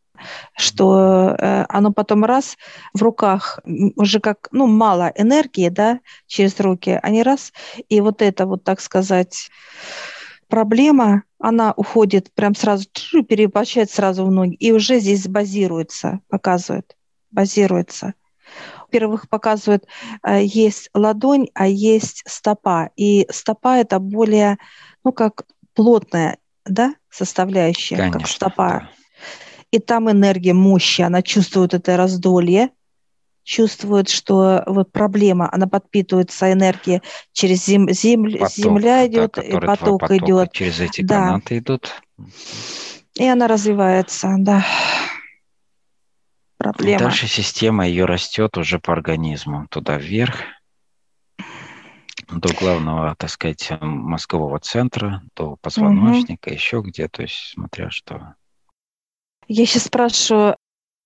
[0.57, 2.57] что э, оно потом раз
[2.95, 3.61] в руках
[3.97, 7.53] уже как, ну, мало энергии, да, через руки, они раз,
[7.89, 9.51] и вот это вот, так сказать,
[10.49, 12.87] проблема, она уходит прям сразу,
[13.29, 16.97] перевоплощает сразу в ноги, и уже здесь базируется, показывает,
[17.31, 18.15] базируется.
[18.83, 19.87] Во-первых, показывает,
[20.23, 22.91] э, есть ладонь, а есть стопа.
[22.97, 24.59] И стопа это более,
[25.05, 25.45] ну, как
[25.75, 28.69] плотная, да, составляющая, Конечно, как стопа.
[28.69, 28.91] Да
[29.77, 32.71] и там энергия мощи, она чувствует это раздолье,
[33.45, 37.03] чувствует, что вот проблема, она подпитывается энергией
[37.33, 40.53] через зем, землю, поток, земля идет, да, и поток идет.
[40.53, 41.27] Через эти да.
[41.27, 42.03] канаты идут.
[43.15, 44.65] И она развивается, да.
[46.59, 47.01] Проблема.
[47.01, 50.41] И дальше система ее растет уже по организму, туда вверх,
[52.29, 56.55] до главного, так сказать, мозгового центра, до позвоночника, угу.
[56.55, 58.35] еще где, то есть смотря что.
[59.49, 60.57] Я сейчас спрашиваю,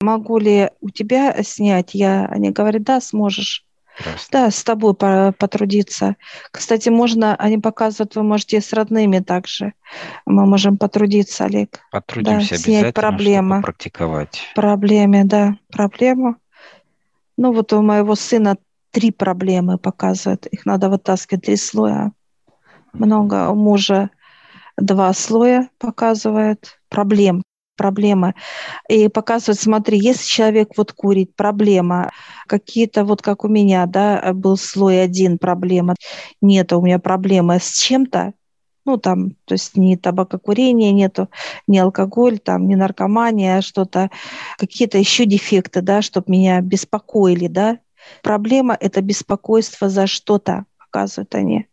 [0.00, 1.94] могу ли у тебя снять?
[1.94, 3.64] Я, они говорят, да, сможешь.
[4.02, 4.28] Просто.
[4.32, 6.16] Да, с тобой потрудиться.
[6.52, 9.74] Кстати, можно, они показывают, вы можете с родными также.
[10.24, 11.80] Мы можем потрудиться, Олег.
[11.90, 13.60] Потрудимся да, снять проблемы.
[13.60, 14.40] практиковать.
[14.54, 16.36] Проблеме, да, проблему.
[17.36, 18.56] Ну вот у моего сына
[18.90, 20.46] три проблемы показывают.
[20.46, 22.12] Их надо вытаскивать, три слоя.
[22.94, 23.50] Много.
[23.50, 24.08] У мужа
[24.78, 27.42] два слоя показывает проблем
[27.80, 28.34] проблемы.
[28.90, 32.10] И показывают, смотри, если человек вот курит, проблема.
[32.46, 35.94] Какие-то вот как у меня, да, был слой один, проблема.
[36.42, 38.34] Нет, у меня проблема с чем-то,
[38.84, 41.30] ну, там, то есть ни табакокурения нету,
[41.66, 44.10] ни алкоголь, там, ни наркомания, что-то,
[44.58, 47.78] какие-то еще дефекты, да, чтобы меня беспокоили, да.
[48.22, 51.66] Проблема– это беспокойство за что-то, показывают они.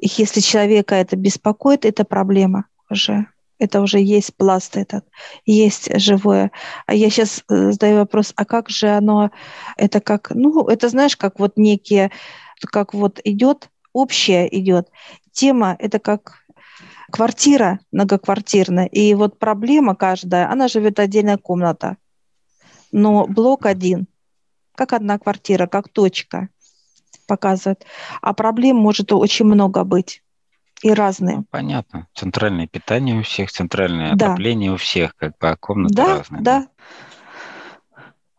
[0.00, 3.26] Если человека это беспокоит, это проблема уже
[3.58, 5.04] это уже есть пласт этот,
[5.46, 6.50] есть живое.
[6.86, 9.30] А я сейчас э, задаю вопрос, а как же оно,
[9.76, 12.10] это как, ну, это знаешь, как вот некие,
[12.60, 14.88] как вот идет, общее идет.
[15.32, 16.44] Тема это как
[17.10, 21.96] квартира многоквартирная, и вот проблема каждая, она живет отдельная комната,
[22.90, 24.08] но блок один,
[24.74, 26.48] как одна квартира, как точка
[27.26, 27.86] показывает.
[28.20, 30.23] А проблем может очень много быть
[30.82, 31.38] и разные.
[31.38, 32.08] Ну, понятно.
[32.14, 34.26] Центральное питание у всех, центральное да.
[34.26, 36.42] отопление у всех, как бы, а комнаты да, разные.
[36.42, 36.66] Да,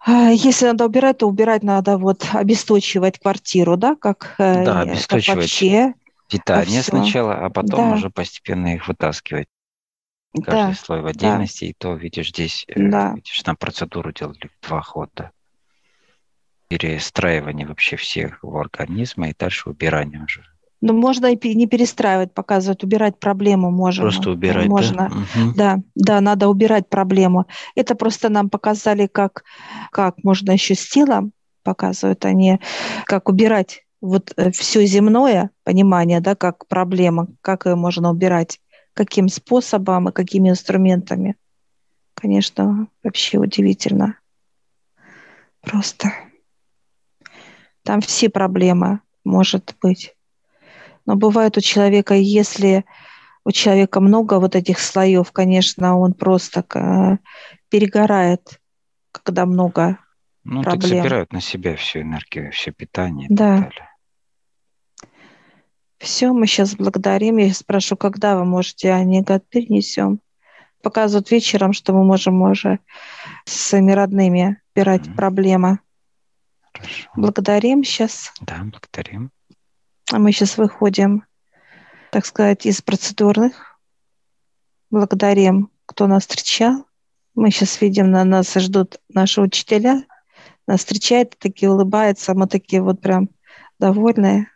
[0.08, 5.26] а, если надо убирать, то убирать надо вот обесточивать квартиру, да, как, э, да, обесточивать
[5.26, 5.94] как вообще.
[6.30, 6.92] Питание все.
[6.92, 7.96] сначала, а потом да.
[7.96, 9.48] уже постепенно их вытаскивать.
[10.44, 11.70] Каждый да, слой в отдельности, да.
[11.70, 13.14] и то, видишь, здесь, э, да.
[13.16, 15.32] видишь, на процедуру делали два хода.
[16.68, 20.44] Перестраивание вообще всех его организма и дальше убирание уже.
[20.86, 24.04] Но можно и не перестраивать, показывать, убирать проблему можно.
[24.04, 25.10] Просто убирать, можно.
[25.10, 25.16] да?
[25.16, 25.54] Угу.
[25.56, 27.48] Да, да, надо убирать проблему.
[27.74, 29.46] Это просто нам показали, как,
[29.92, 31.32] как можно еще с телом,
[31.64, 32.60] показывают они,
[33.06, 38.60] как убирать вот э, все земное понимание, да, как проблема, как ее можно убирать,
[38.94, 41.36] каким способом и какими инструментами.
[42.14, 44.20] Конечно, вообще удивительно.
[45.62, 46.12] Просто.
[47.82, 50.15] Там все проблемы может быть.
[51.06, 52.86] Но бывает у человека, если
[53.44, 57.18] у человека много вот этих слоев, конечно, он просто э,
[57.70, 58.60] перегорает,
[59.12, 60.00] когда много
[60.44, 60.82] ну, проблем.
[60.82, 63.58] так забирают на себя всю энергию, все питание да.
[63.58, 63.90] так далее.
[66.00, 67.38] Все, мы сейчас благодарим.
[67.38, 70.20] Я спрошу, когда вы можете, они говорят, перенесем.
[70.82, 72.80] Показывают вечером, что мы можем уже
[73.46, 75.16] с своими родными убирать mm-hmm.
[75.16, 75.80] проблемы.
[76.74, 77.10] Хорошо.
[77.16, 78.34] Благодарим сейчас.
[78.42, 79.32] Да, благодарим.
[80.16, 81.26] А мы сейчас выходим,
[82.10, 83.78] так сказать, из процедурных.
[84.90, 86.86] Благодарим, кто нас встречал.
[87.34, 90.06] Мы сейчас видим, на нас ждут наши учителя.
[90.68, 92.34] Нас встречают, такие улыбаются.
[92.34, 93.28] Мы такие вот прям
[93.78, 94.48] довольные.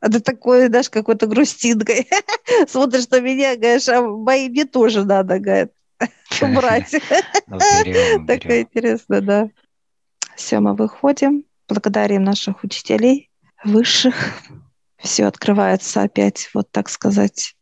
[0.00, 2.08] А ты такой, знаешь, какой-то грустинкой.
[2.66, 5.70] Смотришь на меня, говоришь, а мои мне тоже надо, говорит,
[6.42, 6.92] убрать.
[7.46, 7.60] Ну,
[8.26, 9.48] Такое интересно, да.
[10.34, 13.30] Все, мы выходим, благодарим наших учителей,
[13.62, 14.42] высших.
[15.04, 17.56] Все открывается опять, вот так сказать,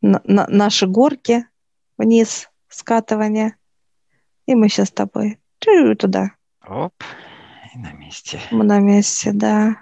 [0.00, 1.46] на, на, наши горки
[1.98, 3.56] вниз, скатывание.
[4.46, 5.38] И мы сейчас с тобой
[5.98, 6.32] туда.
[6.66, 6.94] Оп,
[7.74, 8.40] и на месте.
[8.50, 9.76] Мы на месте, да.